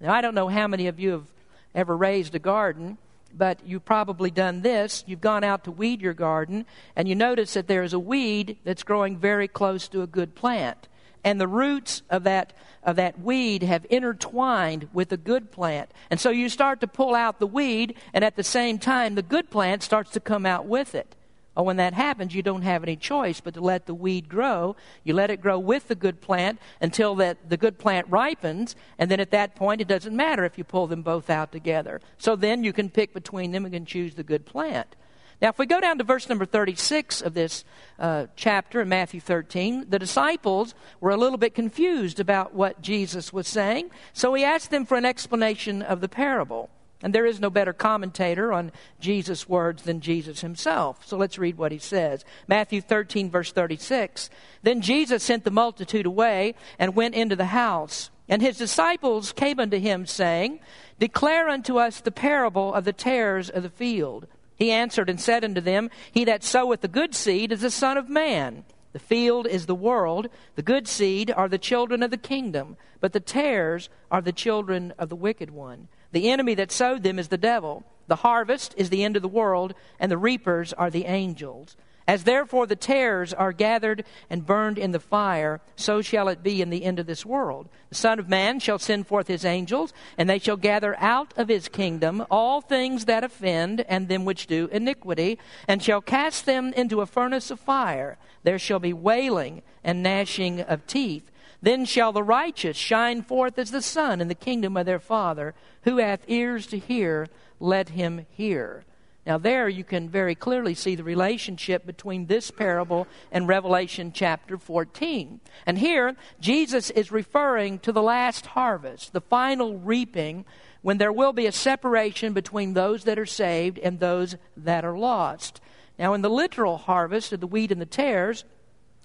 Now, 0.00 0.14
I 0.14 0.20
don't 0.20 0.36
know 0.36 0.46
how 0.46 0.68
many 0.68 0.86
of 0.86 1.00
you 1.00 1.10
have 1.10 1.26
ever 1.74 1.96
raised 1.96 2.32
a 2.36 2.38
garden, 2.38 2.96
but 3.36 3.58
you've 3.66 3.84
probably 3.84 4.30
done 4.30 4.62
this. 4.62 5.02
You've 5.04 5.20
gone 5.20 5.42
out 5.42 5.64
to 5.64 5.72
weed 5.72 6.00
your 6.00 6.14
garden, 6.14 6.64
and 6.94 7.08
you 7.08 7.16
notice 7.16 7.54
that 7.54 7.66
there 7.66 7.82
is 7.82 7.92
a 7.92 7.98
weed 7.98 8.56
that's 8.62 8.84
growing 8.84 9.16
very 9.18 9.48
close 9.48 9.88
to 9.88 10.02
a 10.02 10.06
good 10.06 10.36
plant. 10.36 10.86
And 11.24 11.40
the 11.40 11.48
roots 11.48 12.02
of 12.08 12.22
that, 12.22 12.52
of 12.84 12.94
that 12.96 13.18
weed 13.18 13.64
have 13.64 13.84
intertwined 13.90 14.88
with 14.92 15.08
the 15.08 15.16
good 15.16 15.50
plant. 15.50 15.90
And 16.08 16.20
so 16.20 16.30
you 16.30 16.50
start 16.50 16.80
to 16.82 16.86
pull 16.86 17.16
out 17.16 17.40
the 17.40 17.48
weed, 17.48 17.96
and 18.14 18.24
at 18.24 18.36
the 18.36 18.44
same 18.44 18.78
time, 18.78 19.16
the 19.16 19.22
good 19.22 19.50
plant 19.50 19.82
starts 19.82 20.12
to 20.12 20.20
come 20.20 20.46
out 20.46 20.66
with 20.66 20.94
it. 20.94 21.16
When 21.62 21.76
that 21.76 21.94
happens, 21.94 22.34
you 22.34 22.42
don't 22.42 22.62
have 22.62 22.82
any 22.82 22.96
choice 22.96 23.40
but 23.40 23.54
to 23.54 23.60
let 23.60 23.86
the 23.86 23.94
weed 23.94 24.28
grow. 24.28 24.76
You 25.04 25.14
let 25.14 25.30
it 25.30 25.40
grow 25.40 25.58
with 25.58 25.88
the 25.88 25.94
good 25.94 26.20
plant 26.20 26.58
until 26.80 27.14
that 27.16 27.48
the 27.48 27.56
good 27.56 27.78
plant 27.78 28.06
ripens, 28.08 28.76
and 28.98 29.10
then 29.10 29.20
at 29.20 29.30
that 29.30 29.54
point, 29.54 29.80
it 29.80 29.88
doesn't 29.88 30.16
matter 30.16 30.44
if 30.44 30.58
you 30.58 30.64
pull 30.64 30.86
them 30.86 31.02
both 31.02 31.30
out 31.30 31.52
together. 31.52 32.00
So 32.18 32.36
then 32.36 32.64
you 32.64 32.72
can 32.72 32.90
pick 32.90 33.14
between 33.14 33.52
them 33.52 33.64
and 33.64 33.74
can 33.74 33.86
choose 33.86 34.14
the 34.14 34.22
good 34.22 34.46
plant. 34.46 34.96
Now, 35.40 35.48
if 35.48 35.58
we 35.58 35.64
go 35.64 35.80
down 35.80 35.96
to 35.98 36.04
verse 36.04 36.28
number 36.28 36.44
36 36.44 37.22
of 37.22 37.32
this 37.32 37.64
uh, 37.98 38.26
chapter 38.36 38.82
in 38.82 38.90
Matthew 38.90 39.20
13, 39.20 39.88
the 39.88 39.98
disciples 39.98 40.74
were 41.00 41.10
a 41.10 41.16
little 41.16 41.38
bit 41.38 41.54
confused 41.54 42.20
about 42.20 42.54
what 42.54 42.82
Jesus 42.82 43.32
was 43.32 43.48
saying, 43.48 43.90
so 44.12 44.34
he 44.34 44.44
asked 44.44 44.70
them 44.70 44.84
for 44.84 44.98
an 44.98 45.06
explanation 45.06 45.80
of 45.80 46.02
the 46.02 46.08
parable. 46.08 46.68
And 47.02 47.14
there 47.14 47.26
is 47.26 47.40
no 47.40 47.48
better 47.48 47.72
commentator 47.72 48.52
on 48.52 48.72
Jesus' 49.00 49.48
words 49.48 49.82
than 49.84 50.00
Jesus 50.00 50.42
himself. 50.42 51.06
So 51.06 51.16
let's 51.16 51.38
read 51.38 51.56
what 51.56 51.72
he 51.72 51.78
says. 51.78 52.24
Matthew 52.46 52.80
13, 52.82 53.30
verse 53.30 53.52
36. 53.52 54.28
Then 54.62 54.82
Jesus 54.82 55.22
sent 55.22 55.44
the 55.44 55.50
multitude 55.50 56.04
away 56.04 56.54
and 56.78 56.94
went 56.94 57.14
into 57.14 57.36
the 57.36 57.46
house. 57.46 58.10
And 58.28 58.42
his 58.42 58.58
disciples 58.58 59.32
came 59.32 59.58
unto 59.58 59.78
him, 59.78 60.06
saying, 60.06 60.60
Declare 60.98 61.48
unto 61.48 61.78
us 61.78 62.00
the 62.00 62.12
parable 62.12 62.74
of 62.74 62.84
the 62.84 62.92
tares 62.92 63.48
of 63.48 63.62
the 63.62 63.70
field. 63.70 64.26
He 64.54 64.70
answered 64.70 65.08
and 65.08 65.18
said 65.18 65.42
unto 65.42 65.62
them, 65.62 65.88
He 66.12 66.24
that 66.26 66.44
soweth 66.44 66.82
the 66.82 66.88
good 66.88 67.14
seed 67.14 67.50
is 67.50 67.62
the 67.62 67.70
Son 67.70 67.96
of 67.96 68.10
Man. 68.10 68.64
The 68.92 68.98
field 68.98 69.46
is 69.46 69.66
the 69.66 69.74
world. 69.74 70.28
The 70.56 70.62
good 70.62 70.86
seed 70.86 71.30
are 71.30 71.48
the 71.48 71.58
children 71.58 72.02
of 72.02 72.10
the 72.10 72.18
kingdom, 72.18 72.76
but 73.00 73.12
the 73.12 73.20
tares 73.20 73.88
are 74.10 74.20
the 74.20 74.32
children 74.32 74.92
of 74.98 75.08
the 75.08 75.16
wicked 75.16 75.50
one. 75.50 75.88
The 76.12 76.30
enemy 76.30 76.54
that 76.56 76.72
sowed 76.72 77.02
them 77.02 77.18
is 77.18 77.28
the 77.28 77.38
devil. 77.38 77.84
The 78.06 78.16
harvest 78.16 78.74
is 78.76 78.90
the 78.90 79.04
end 79.04 79.16
of 79.16 79.22
the 79.22 79.28
world, 79.28 79.74
and 79.98 80.10
the 80.10 80.18
reapers 80.18 80.72
are 80.72 80.90
the 80.90 81.04
angels. 81.04 81.76
As 82.08 82.24
therefore 82.24 82.66
the 82.66 82.74
tares 82.74 83.32
are 83.32 83.52
gathered 83.52 84.04
and 84.28 84.44
burned 84.44 84.78
in 84.78 84.90
the 84.90 84.98
fire, 84.98 85.60
so 85.76 86.02
shall 86.02 86.26
it 86.26 86.42
be 86.42 86.60
in 86.60 86.70
the 86.70 86.82
end 86.82 86.98
of 86.98 87.06
this 87.06 87.24
world. 87.24 87.68
The 87.90 87.94
Son 87.94 88.18
of 88.18 88.28
Man 88.28 88.58
shall 88.58 88.80
send 88.80 89.06
forth 89.06 89.28
his 89.28 89.44
angels, 89.44 89.92
and 90.18 90.28
they 90.28 90.40
shall 90.40 90.56
gather 90.56 90.98
out 90.98 91.32
of 91.36 91.46
his 91.46 91.68
kingdom 91.68 92.26
all 92.28 92.60
things 92.60 93.04
that 93.04 93.22
offend 93.22 93.82
and 93.82 94.08
them 94.08 94.24
which 94.24 94.48
do 94.48 94.68
iniquity, 94.72 95.38
and 95.68 95.80
shall 95.80 96.00
cast 96.00 96.46
them 96.46 96.72
into 96.72 97.00
a 97.00 97.06
furnace 97.06 97.48
of 97.52 97.60
fire. 97.60 98.18
There 98.42 98.58
shall 98.58 98.80
be 98.80 98.92
wailing 98.92 99.62
and 99.84 100.02
gnashing 100.02 100.62
of 100.62 100.88
teeth. 100.88 101.29
Then 101.62 101.84
shall 101.84 102.12
the 102.12 102.22
righteous 102.22 102.76
shine 102.76 103.22
forth 103.22 103.58
as 103.58 103.70
the 103.70 103.82
sun 103.82 104.20
in 104.20 104.28
the 104.28 104.34
kingdom 104.34 104.76
of 104.76 104.86
their 104.86 104.98
Father. 104.98 105.54
Who 105.82 105.98
hath 105.98 106.20
ears 106.26 106.66
to 106.68 106.78
hear, 106.78 107.28
let 107.58 107.90
him 107.90 108.26
hear. 108.30 108.84
Now, 109.26 109.36
there 109.36 109.68
you 109.68 109.84
can 109.84 110.08
very 110.08 110.34
clearly 110.34 110.74
see 110.74 110.94
the 110.94 111.04
relationship 111.04 111.84
between 111.84 112.26
this 112.26 112.50
parable 112.50 113.06
and 113.30 113.46
Revelation 113.46 114.12
chapter 114.14 114.56
14. 114.56 115.40
And 115.66 115.78
here, 115.78 116.16
Jesus 116.40 116.88
is 116.90 117.12
referring 117.12 117.80
to 117.80 117.92
the 117.92 118.02
last 118.02 118.46
harvest, 118.46 119.12
the 119.12 119.20
final 119.20 119.76
reaping, 119.78 120.46
when 120.80 120.96
there 120.96 121.12
will 121.12 121.34
be 121.34 121.46
a 121.46 121.52
separation 121.52 122.32
between 122.32 122.72
those 122.72 123.04
that 123.04 123.18
are 123.18 123.26
saved 123.26 123.78
and 123.78 124.00
those 124.00 124.36
that 124.56 124.86
are 124.86 124.96
lost. 124.96 125.60
Now, 125.98 126.14
in 126.14 126.22
the 126.22 126.30
literal 126.30 126.78
harvest 126.78 127.34
of 127.34 127.40
the 127.40 127.46
wheat 127.46 127.70
and 127.70 127.80
the 127.80 127.86
tares, 127.86 128.44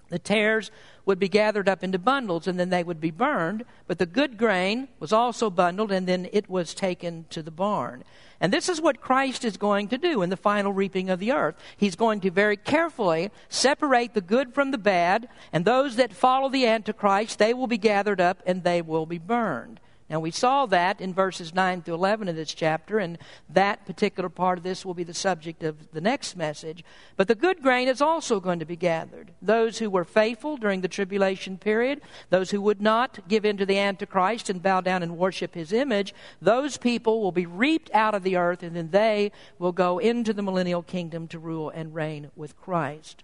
the 0.10 0.20
tares 0.20 0.72
would 1.06 1.20
be 1.20 1.30
gathered 1.30 1.70
up 1.70 1.84
into 1.84 2.00
bundles 2.00 2.48
and 2.48 2.60
then 2.60 2.70
they 2.70 2.84
would 2.84 3.00
be 3.00 3.12
burned, 3.12 3.64
but 3.88 4.00
the 4.00 4.06
good 4.06 4.38
grain 4.38 4.88
was 5.00 5.14
also 5.14 5.50
bundled 5.50 5.92
and 5.92 6.08
then 6.08 6.28
it 6.34 6.50
was 6.50 6.74
taken 6.74 7.26
to 7.30 7.42
the 7.42 7.52
barn. 7.52 8.04
And 8.42 8.52
this 8.52 8.68
is 8.68 8.82
what 8.82 9.02
Christ 9.02 9.46
is 9.46 9.58
going 9.58 9.88
to 9.90 9.98
do 9.98 10.22
in 10.22 10.30
the 10.30 10.38
final 10.38 10.74
reaping 10.74 11.10
of 11.10 11.20
the 11.20 11.32
earth. 11.32 11.56
He's 11.78 11.96
going 11.96 12.20
to 12.22 12.32
very 12.32 12.58
carefully 12.58 13.32
separate 13.50 14.14
the 14.14 14.22
good 14.22 14.54
from 14.54 14.72
the 14.72 14.78
bad, 14.78 15.30
and 15.54 15.64
those 15.64 15.96
that 15.96 16.14
follow 16.14 16.50
the 16.50 16.68
Antichrist, 16.68 17.40
they 17.40 17.54
will 17.54 17.68
be 17.68 17.78
gathered 17.78 18.20
up 18.20 18.42
and 18.46 18.64
they 18.64 18.82
will 18.82 19.06
be 19.06 19.18
burned. 19.18 19.80
Now, 20.08 20.20
we 20.20 20.30
saw 20.30 20.68
that 20.68 21.02
in 21.02 21.16
verses 21.16 21.56
9 21.56 21.82
through 21.82 21.96
11 21.96 22.28
of 22.28 22.36
this 22.36 22.54
chapter, 22.54 23.00
and 23.00 23.18
that 23.50 23.88
particular 23.88 24.30
part 24.30 24.60
of 24.60 24.64
this 24.64 24.86
will 24.86 24.94
be 24.94 25.04
the 25.04 25.16
subject 25.16 25.64
of 25.64 25.92
the 25.94 26.02
next 26.02 26.36
message. 26.36 26.84
But 27.18 27.28
the 27.28 27.34
good 27.34 27.64
grain 27.64 27.88
is 27.88 28.04
also 28.04 28.40
going 28.40 28.60
to 28.60 28.66
be 28.66 28.76
gathered. 28.76 29.32
Those 29.42 29.80
who 29.80 29.90
were 29.90 30.04
faithful 30.04 30.58
during 30.58 30.82
the 30.82 30.88
tribulation 30.88 31.58
period, 31.58 32.02
those 32.30 32.52
who 32.52 32.62
would 32.62 32.82
not 32.82 33.28
give 33.28 33.46
in 33.46 33.58
to 33.58 33.66
the 33.66 33.80
Antichrist 33.80 34.48
and 34.48 34.62
bow 34.62 34.80
down 34.82 35.02
and 35.02 35.18
worship 35.18 35.56
his 35.56 35.74
image, 35.74 36.14
those 36.40 36.78
people 36.78 37.20
will 37.20 37.32
be 37.32 37.48
reaped 37.48 37.90
out 37.92 38.14
of 38.14 38.22
the 38.22 38.36
earth, 38.36 38.62
and 38.62 38.76
then 38.76 38.92
they 38.92 39.32
will 39.58 39.72
go 39.72 39.98
into 39.98 40.34
the 40.34 40.44
millennial 40.44 40.84
kingdom 40.84 41.28
to 41.30 41.40
rule 41.40 41.72
and 41.72 41.96
reign 41.96 42.30
with 42.36 42.56
Christ. 42.62 43.24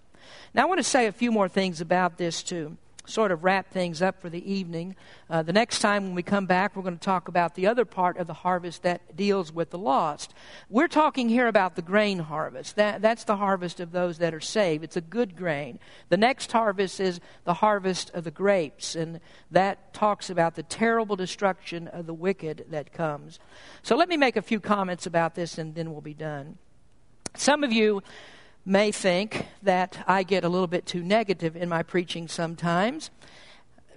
Now, 0.52 0.64
I 0.64 0.66
want 0.66 0.80
to 0.80 0.84
say 0.84 1.06
a 1.06 1.12
few 1.12 1.32
more 1.32 1.48
things 1.48 1.80
about 1.80 2.18
this, 2.18 2.42
too 2.42 2.78
sort 3.12 3.32
of 3.32 3.44
wrap 3.44 3.70
things 3.72 4.02
up 4.02 4.20
for 4.20 4.30
the 4.30 4.52
evening. 4.52 4.96
Uh, 5.30 5.44
the 5.44 5.54
next 5.54 5.80
time 5.80 6.04
when 6.04 6.16
we 6.16 6.24
come 6.24 6.46
back, 6.46 6.76
we're 6.76 6.82
going 6.82 6.98
to 6.98 7.04
talk 7.04 7.28
about 7.28 7.56
the 7.56 7.68
other 7.68 7.86
part 7.86 8.18
of 8.18 8.28
the 8.28 8.34
harvest 8.34 8.84
that 8.84 9.16
deals 9.16 9.52
with 9.52 9.70
the 9.70 9.78
lost. 9.78 10.34
We're 10.70 10.88
talking 10.88 11.30
here 11.30 11.48
about 11.48 11.76
the 11.76 11.82
grain 11.82 12.20
harvest. 12.20 12.76
That, 12.76 13.02
that's 13.02 13.24
the 13.24 13.38
harvest 13.38 13.80
of 13.80 13.92
those 13.92 14.18
that 14.20 14.34
are 14.34 14.40
saved. 14.40 14.84
It's 14.84 14.98
a 14.98 15.02
good 15.02 15.36
grain. 15.36 15.80
The 16.10 16.18
next 16.18 16.52
harvest 16.52 17.00
is 17.00 17.20
the 17.44 17.56
harvest 17.56 18.10
of 18.12 18.24
the 18.24 18.32
grapes, 18.32 18.96
and 18.96 19.20
that 19.52 19.94
talks 19.94 20.30
about 20.30 20.56
the 20.56 20.64
terrible 20.64 21.16
destruction 21.16 21.88
of 21.88 22.06
the 22.06 22.14
wicked 22.14 22.66
that 22.70 22.94
comes. 22.94 23.40
So 23.84 23.96
let 23.96 24.10
me 24.10 24.18
make 24.18 24.36
a 24.36 24.42
few 24.42 24.60
comments 24.60 25.06
about 25.06 25.36
this, 25.36 25.58
and 25.58 25.76
then 25.76 25.92
we'll 25.92 26.02
be 26.02 26.14
done. 26.14 26.58
Some 27.36 27.64
of 27.64 27.72
you 27.72 28.04
may 28.66 28.92
think 28.92 29.48
that 29.64 30.04
I 30.08 30.24
get 30.24 30.44
a 30.44 30.50
little 30.50 30.68
bit 30.68 30.86
too 30.86 31.04
negative 31.04 31.56
in 31.56 31.70
my 31.70 31.84
preaching 31.84 32.28
sometimes. 32.28 33.10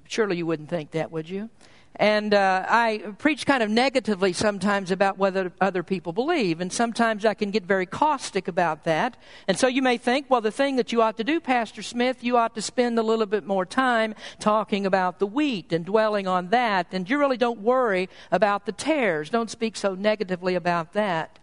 Surely 0.06 0.36
you 0.36 0.46
wouldn't 0.46 0.68
think 0.68 0.92
that, 0.92 1.10
would 1.10 1.28
you? 1.28 1.50
And 1.96 2.34
uh, 2.34 2.66
I 2.68 3.14
preach 3.18 3.46
kind 3.46 3.62
of 3.62 3.70
negatively 3.70 4.32
sometimes 4.32 4.90
about 4.90 5.16
whether 5.16 5.52
other 5.60 5.84
people 5.84 6.12
believe, 6.12 6.60
and 6.60 6.72
sometimes 6.72 7.24
I 7.24 7.34
can 7.34 7.52
get 7.52 7.64
very 7.64 7.86
caustic 7.86 8.48
about 8.48 8.82
that. 8.82 9.16
And 9.46 9.56
so 9.56 9.68
you 9.68 9.80
may 9.80 9.96
think, 9.96 10.28
well, 10.28 10.40
the 10.40 10.50
thing 10.50 10.74
that 10.76 10.90
you 10.90 11.02
ought 11.02 11.16
to 11.18 11.24
do, 11.24 11.38
Pastor 11.38 11.82
Smith, 11.82 12.24
you 12.24 12.36
ought 12.36 12.56
to 12.56 12.62
spend 12.62 12.98
a 12.98 13.02
little 13.02 13.26
bit 13.26 13.46
more 13.46 13.64
time 13.64 14.16
talking 14.40 14.86
about 14.86 15.20
the 15.20 15.26
wheat 15.26 15.72
and 15.72 15.84
dwelling 15.84 16.26
on 16.26 16.48
that, 16.48 16.88
and 16.90 17.08
you 17.08 17.16
really 17.16 17.36
don't 17.36 17.60
worry 17.60 18.08
about 18.32 18.66
the 18.66 18.72
tares. 18.72 19.30
Don't 19.30 19.50
speak 19.50 19.76
so 19.76 19.94
negatively 19.94 20.56
about 20.56 20.94
that. 20.94 21.38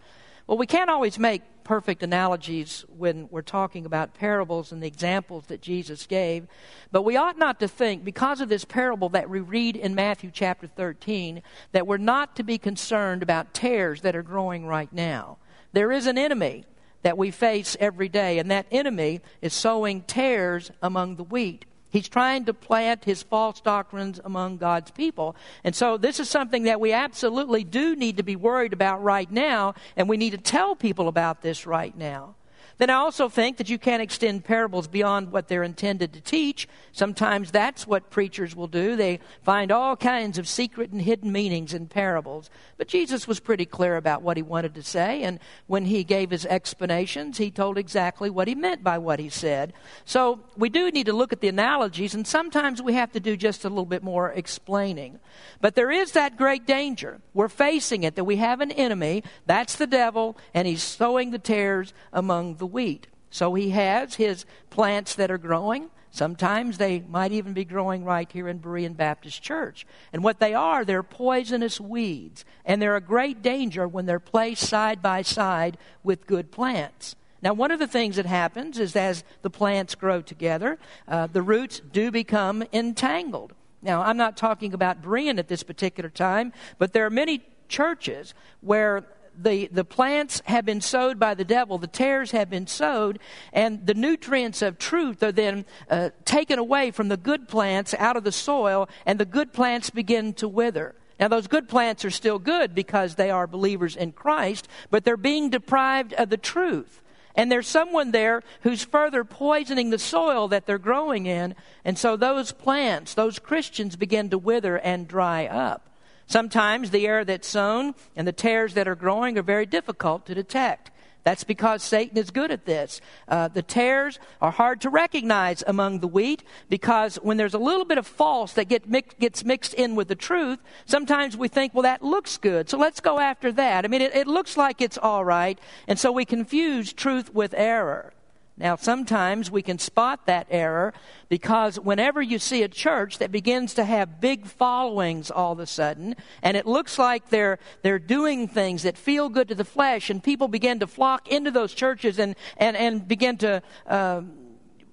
Well, 0.46 0.58
we 0.58 0.66
can't 0.66 0.90
always 0.90 1.18
make 1.18 1.40
perfect 1.64 2.02
analogies 2.02 2.84
when 2.88 3.28
we're 3.30 3.42
talking 3.42 3.86
about 3.86 4.14
parables 4.14 4.72
and 4.72 4.82
the 4.82 4.86
examples 4.86 5.46
that 5.46 5.62
Jesus 5.62 6.06
gave. 6.06 6.46
But 6.90 7.02
we 7.02 7.16
ought 7.16 7.38
not 7.38 7.60
to 7.60 7.68
think, 7.68 8.04
because 8.04 8.40
of 8.40 8.48
this 8.48 8.64
parable 8.64 9.08
that 9.10 9.30
we 9.30 9.40
read 9.40 9.76
in 9.76 9.94
Matthew 9.94 10.30
chapter 10.32 10.66
13, 10.66 11.42
that 11.72 11.86
we're 11.86 11.96
not 11.96 12.36
to 12.36 12.42
be 12.42 12.58
concerned 12.58 13.22
about 13.22 13.54
tares 13.54 14.02
that 14.02 14.16
are 14.16 14.22
growing 14.22 14.66
right 14.66 14.92
now. 14.92 15.38
There 15.72 15.92
is 15.92 16.06
an 16.06 16.18
enemy 16.18 16.64
that 17.02 17.18
we 17.18 17.30
face 17.30 17.76
every 17.80 18.08
day, 18.08 18.38
and 18.38 18.50
that 18.50 18.66
enemy 18.70 19.20
is 19.40 19.52
sowing 19.52 20.02
tares 20.02 20.70
among 20.82 21.16
the 21.16 21.24
wheat. 21.24 21.64
He's 21.92 22.08
trying 22.08 22.46
to 22.46 22.54
plant 22.54 23.04
his 23.04 23.22
false 23.22 23.60
doctrines 23.60 24.18
among 24.24 24.56
God's 24.56 24.90
people. 24.90 25.36
And 25.62 25.76
so 25.76 25.98
this 25.98 26.18
is 26.18 26.30
something 26.30 26.62
that 26.62 26.80
we 26.80 26.92
absolutely 26.92 27.64
do 27.64 27.94
need 27.94 28.16
to 28.16 28.22
be 28.22 28.34
worried 28.34 28.72
about 28.72 29.02
right 29.02 29.30
now, 29.30 29.74
and 29.94 30.08
we 30.08 30.16
need 30.16 30.30
to 30.30 30.38
tell 30.38 30.74
people 30.74 31.06
about 31.06 31.42
this 31.42 31.66
right 31.66 31.96
now. 31.96 32.34
Then 32.78 32.90
I 32.90 32.94
also 32.94 33.28
think 33.28 33.58
that 33.58 33.68
you 33.68 33.78
can't 33.78 34.02
extend 34.02 34.44
parables 34.44 34.88
beyond 34.88 35.30
what 35.30 35.48
they're 35.48 35.62
intended 35.62 36.12
to 36.12 36.20
teach. 36.20 36.68
Sometimes 36.92 37.50
that's 37.50 37.86
what 37.86 38.10
preachers 38.10 38.56
will 38.56 38.66
do. 38.66 38.96
They 38.96 39.20
find 39.42 39.70
all 39.70 39.96
kinds 39.96 40.38
of 40.38 40.48
secret 40.48 40.90
and 40.90 41.02
hidden 41.02 41.32
meanings 41.32 41.74
in 41.74 41.86
parables. 41.86 42.50
But 42.76 42.88
Jesus 42.88 43.28
was 43.28 43.40
pretty 43.40 43.66
clear 43.66 43.96
about 43.96 44.22
what 44.22 44.36
he 44.36 44.42
wanted 44.42 44.74
to 44.74 44.82
say, 44.82 45.22
and 45.22 45.38
when 45.66 45.84
he 45.84 46.04
gave 46.04 46.30
his 46.30 46.46
explanations, 46.46 47.38
he 47.38 47.50
told 47.50 47.78
exactly 47.78 48.30
what 48.30 48.48
he 48.48 48.54
meant 48.54 48.82
by 48.82 48.98
what 48.98 49.20
he 49.20 49.28
said. 49.28 49.72
So 50.04 50.40
we 50.56 50.68
do 50.68 50.90
need 50.90 51.06
to 51.06 51.12
look 51.12 51.32
at 51.32 51.40
the 51.40 51.48
analogies, 51.48 52.14
and 52.14 52.26
sometimes 52.26 52.82
we 52.82 52.94
have 52.94 53.12
to 53.12 53.20
do 53.20 53.36
just 53.36 53.64
a 53.64 53.68
little 53.68 53.86
bit 53.86 54.02
more 54.02 54.30
explaining. 54.30 55.20
But 55.60 55.74
there 55.74 55.90
is 55.90 56.12
that 56.12 56.36
great 56.36 56.66
danger. 56.66 57.20
We're 57.34 57.48
facing 57.48 58.02
it 58.02 58.16
that 58.16 58.24
we 58.24 58.36
have 58.36 58.60
an 58.60 58.72
enemy, 58.72 59.22
that's 59.46 59.76
the 59.76 59.86
devil, 59.86 60.36
and 60.54 60.66
he's 60.66 60.82
sowing 60.82 61.30
the 61.30 61.38
tares 61.38 61.94
among 62.12 62.56
the 62.62 62.66
wheat. 62.66 63.08
So 63.28 63.54
he 63.54 63.70
has 63.70 64.14
his 64.14 64.46
plants 64.70 65.16
that 65.16 65.32
are 65.32 65.38
growing. 65.38 65.90
Sometimes 66.12 66.78
they 66.78 67.00
might 67.00 67.32
even 67.32 67.54
be 67.54 67.64
growing 67.64 68.04
right 68.04 68.30
here 68.30 68.46
in 68.46 68.60
Berean 68.60 68.96
Baptist 68.96 69.42
Church. 69.42 69.84
And 70.12 70.22
what 70.22 70.38
they 70.38 70.54
are, 70.54 70.84
they're 70.84 71.02
poisonous 71.02 71.80
weeds. 71.80 72.44
And 72.64 72.80
they're 72.80 72.94
a 72.94 73.00
great 73.00 73.42
danger 73.42 73.88
when 73.88 74.06
they're 74.06 74.20
placed 74.20 74.68
side 74.68 75.02
by 75.02 75.22
side 75.22 75.76
with 76.04 76.28
good 76.28 76.52
plants. 76.52 77.16
Now, 77.42 77.52
one 77.52 77.72
of 77.72 77.80
the 77.80 77.88
things 77.88 78.14
that 78.14 78.26
happens 78.26 78.78
is 78.78 78.94
as 78.94 79.24
the 79.40 79.50
plants 79.50 79.96
grow 79.96 80.22
together, 80.22 80.78
uh, 81.08 81.26
the 81.26 81.42
roots 81.42 81.80
do 81.80 82.12
become 82.12 82.62
entangled. 82.72 83.54
Now, 83.82 84.02
I'm 84.02 84.16
not 84.16 84.36
talking 84.36 84.72
about 84.72 85.02
Berean 85.02 85.40
at 85.40 85.48
this 85.48 85.64
particular 85.64 86.10
time, 86.10 86.52
but 86.78 86.92
there 86.92 87.06
are 87.06 87.10
many 87.10 87.42
churches 87.66 88.34
where 88.60 89.04
the, 89.36 89.68
the 89.72 89.84
plants 89.84 90.42
have 90.46 90.64
been 90.64 90.80
sowed 90.80 91.18
by 91.18 91.34
the 91.34 91.44
devil, 91.44 91.78
the 91.78 91.86
tares 91.86 92.30
have 92.32 92.50
been 92.50 92.66
sowed, 92.66 93.18
and 93.52 93.86
the 93.86 93.94
nutrients 93.94 94.62
of 94.62 94.78
truth 94.78 95.22
are 95.22 95.32
then 95.32 95.64
uh, 95.90 96.10
taken 96.24 96.58
away 96.58 96.90
from 96.90 97.08
the 97.08 97.16
good 97.16 97.48
plants 97.48 97.94
out 97.98 98.16
of 98.16 98.24
the 98.24 98.32
soil, 98.32 98.88
and 99.06 99.18
the 99.18 99.24
good 99.24 99.52
plants 99.52 99.90
begin 99.90 100.32
to 100.34 100.48
wither. 100.48 100.94
Now, 101.20 101.28
those 101.28 101.46
good 101.46 101.68
plants 101.68 102.04
are 102.04 102.10
still 102.10 102.38
good 102.38 102.74
because 102.74 103.14
they 103.14 103.30
are 103.30 103.46
believers 103.46 103.94
in 103.94 104.12
Christ, 104.12 104.66
but 104.90 105.04
they're 105.04 105.16
being 105.16 105.50
deprived 105.50 106.14
of 106.14 106.30
the 106.30 106.36
truth. 106.36 107.00
And 107.34 107.50
there's 107.50 107.68
someone 107.68 108.10
there 108.10 108.42
who's 108.62 108.84
further 108.84 109.24
poisoning 109.24 109.90
the 109.90 109.98
soil 109.98 110.48
that 110.48 110.66
they're 110.66 110.78
growing 110.78 111.26
in. 111.26 111.54
And 111.84 111.98
so 111.98 112.16
those 112.16 112.52
plants, 112.52 113.14
those 113.14 113.38
Christians, 113.38 113.96
begin 113.96 114.30
to 114.30 114.38
wither 114.38 114.78
and 114.78 115.08
dry 115.08 115.46
up. 115.46 115.88
Sometimes 116.32 116.88
the 116.88 117.06
air 117.06 117.26
that's 117.26 117.46
sown 117.46 117.94
and 118.16 118.26
the 118.26 118.32
tares 118.32 118.72
that 118.72 118.88
are 118.88 118.94
growing 118.94 119.36
are 119.36 119.42
very 119.42 119.66
difficult 119.66 120.24
to 120.24 120.34
detect. 120.34 120.90
That's 121.24 121.44
because 121.44 121.82
Satan 121.82 122.16
is 122.16 122.30
good 122.30 122.50
at 122.50 122.64
this. 122.64 123.02
Uh, 123.28 123.48
the 123.48 123.60
tares 123.60 124.18
are 124.40 124.50
hard 124.50 124.80
to 124.80 124.88
recognize 124.88 125.62
among 125.66 125.98
the 125.98 126.08
wheat 126.08 126.42
because 126.70 127.16
when 127.16 127.36
there's 127.36 127.52
a 127.52 127.58
little 127.58 127.84
bit 127.84 127.98
of 127.98 128.06
false 128.06 128.54
that 128.54 128.70
get 128.70 128.88
mix, 128.88 129.14
gets 129.20 129.44
mixed 129.44 129.74
in 129.74 129.94
with 129.94 130.08
the 130.08 130.14
truth, 130.14 130.58
sometimes 130.86 131.36
we 131.36 131.48
think, 131.48 131.74
well, 131.74 131.82
that 131.82 132.00
looks 132.00 132.38
good, 132.38 132.70
so 132.70 132.78
let's 132.78 133.00
go 133.00 133.20
after 133.20 133.52
that. 133.52 133.84
I 133.84 133.88
mean, 133.88 134.00
it, 134.00 134.16
it 134.16 134.26
looks 134.26 134.56
like 134.56 134.80
it's 134.80 134.96
all 134.96 135.26
right, 135.26 135.58
and 135.86 135.98
so 135.98 136.10
we 136.10 136.24
confuse 136.24 136.94
truth 136.94 137.34
with 137.34 137.52
error. 137.52 138.11
Now, 138.56 138.76
sometimes 138.76 139.50
we 139.50 139.62
can 139.62 139.78
spot 139.78 140.26
that 140.26 140.46
error 140.50 140.92
because 141.30 141.80
whenever 141.80 142.20
you 142.20 142.38
see 142.38 142.62
a 142.62 142.68
church 142.68 143.18
that 143.18 143.32
begins 143.32 143.74
to 143.74 143.84
have 143.84 144.20
big 144.20 144.46
followings 144.46 145.30
all 145.30 145.52
of 145.52 145.58
a 145.58 145.66
sudden, 145.66 146.16
and 146.42 146.56
it 146.56 146.66
looks 146.66 146.98
like 146.98 147.30
they're, 147.30 147.58
they're 147.80 147.98
doing 147.98 148.46
things 148.48 148.82
that 148.82 148.98
feel 148.98 149.30
good 149.30 149.48
to 149.48 149.54
the 149.54 149.64
flesh, 149.64 150.10
and 150.10 150.22
people 150.22 150.48
begin 150.48 150.80
to 150.80 150.86
flock 150.86 151.28
into 151.28 151.50
those 151.50 151.72
churches 151.72 152.18
and, 152.18 152.36
and, 152.58 152.76
and 152.76 153.08
begin 153.08 153.38
to 153.38 153.62
uh, 153.86 154.20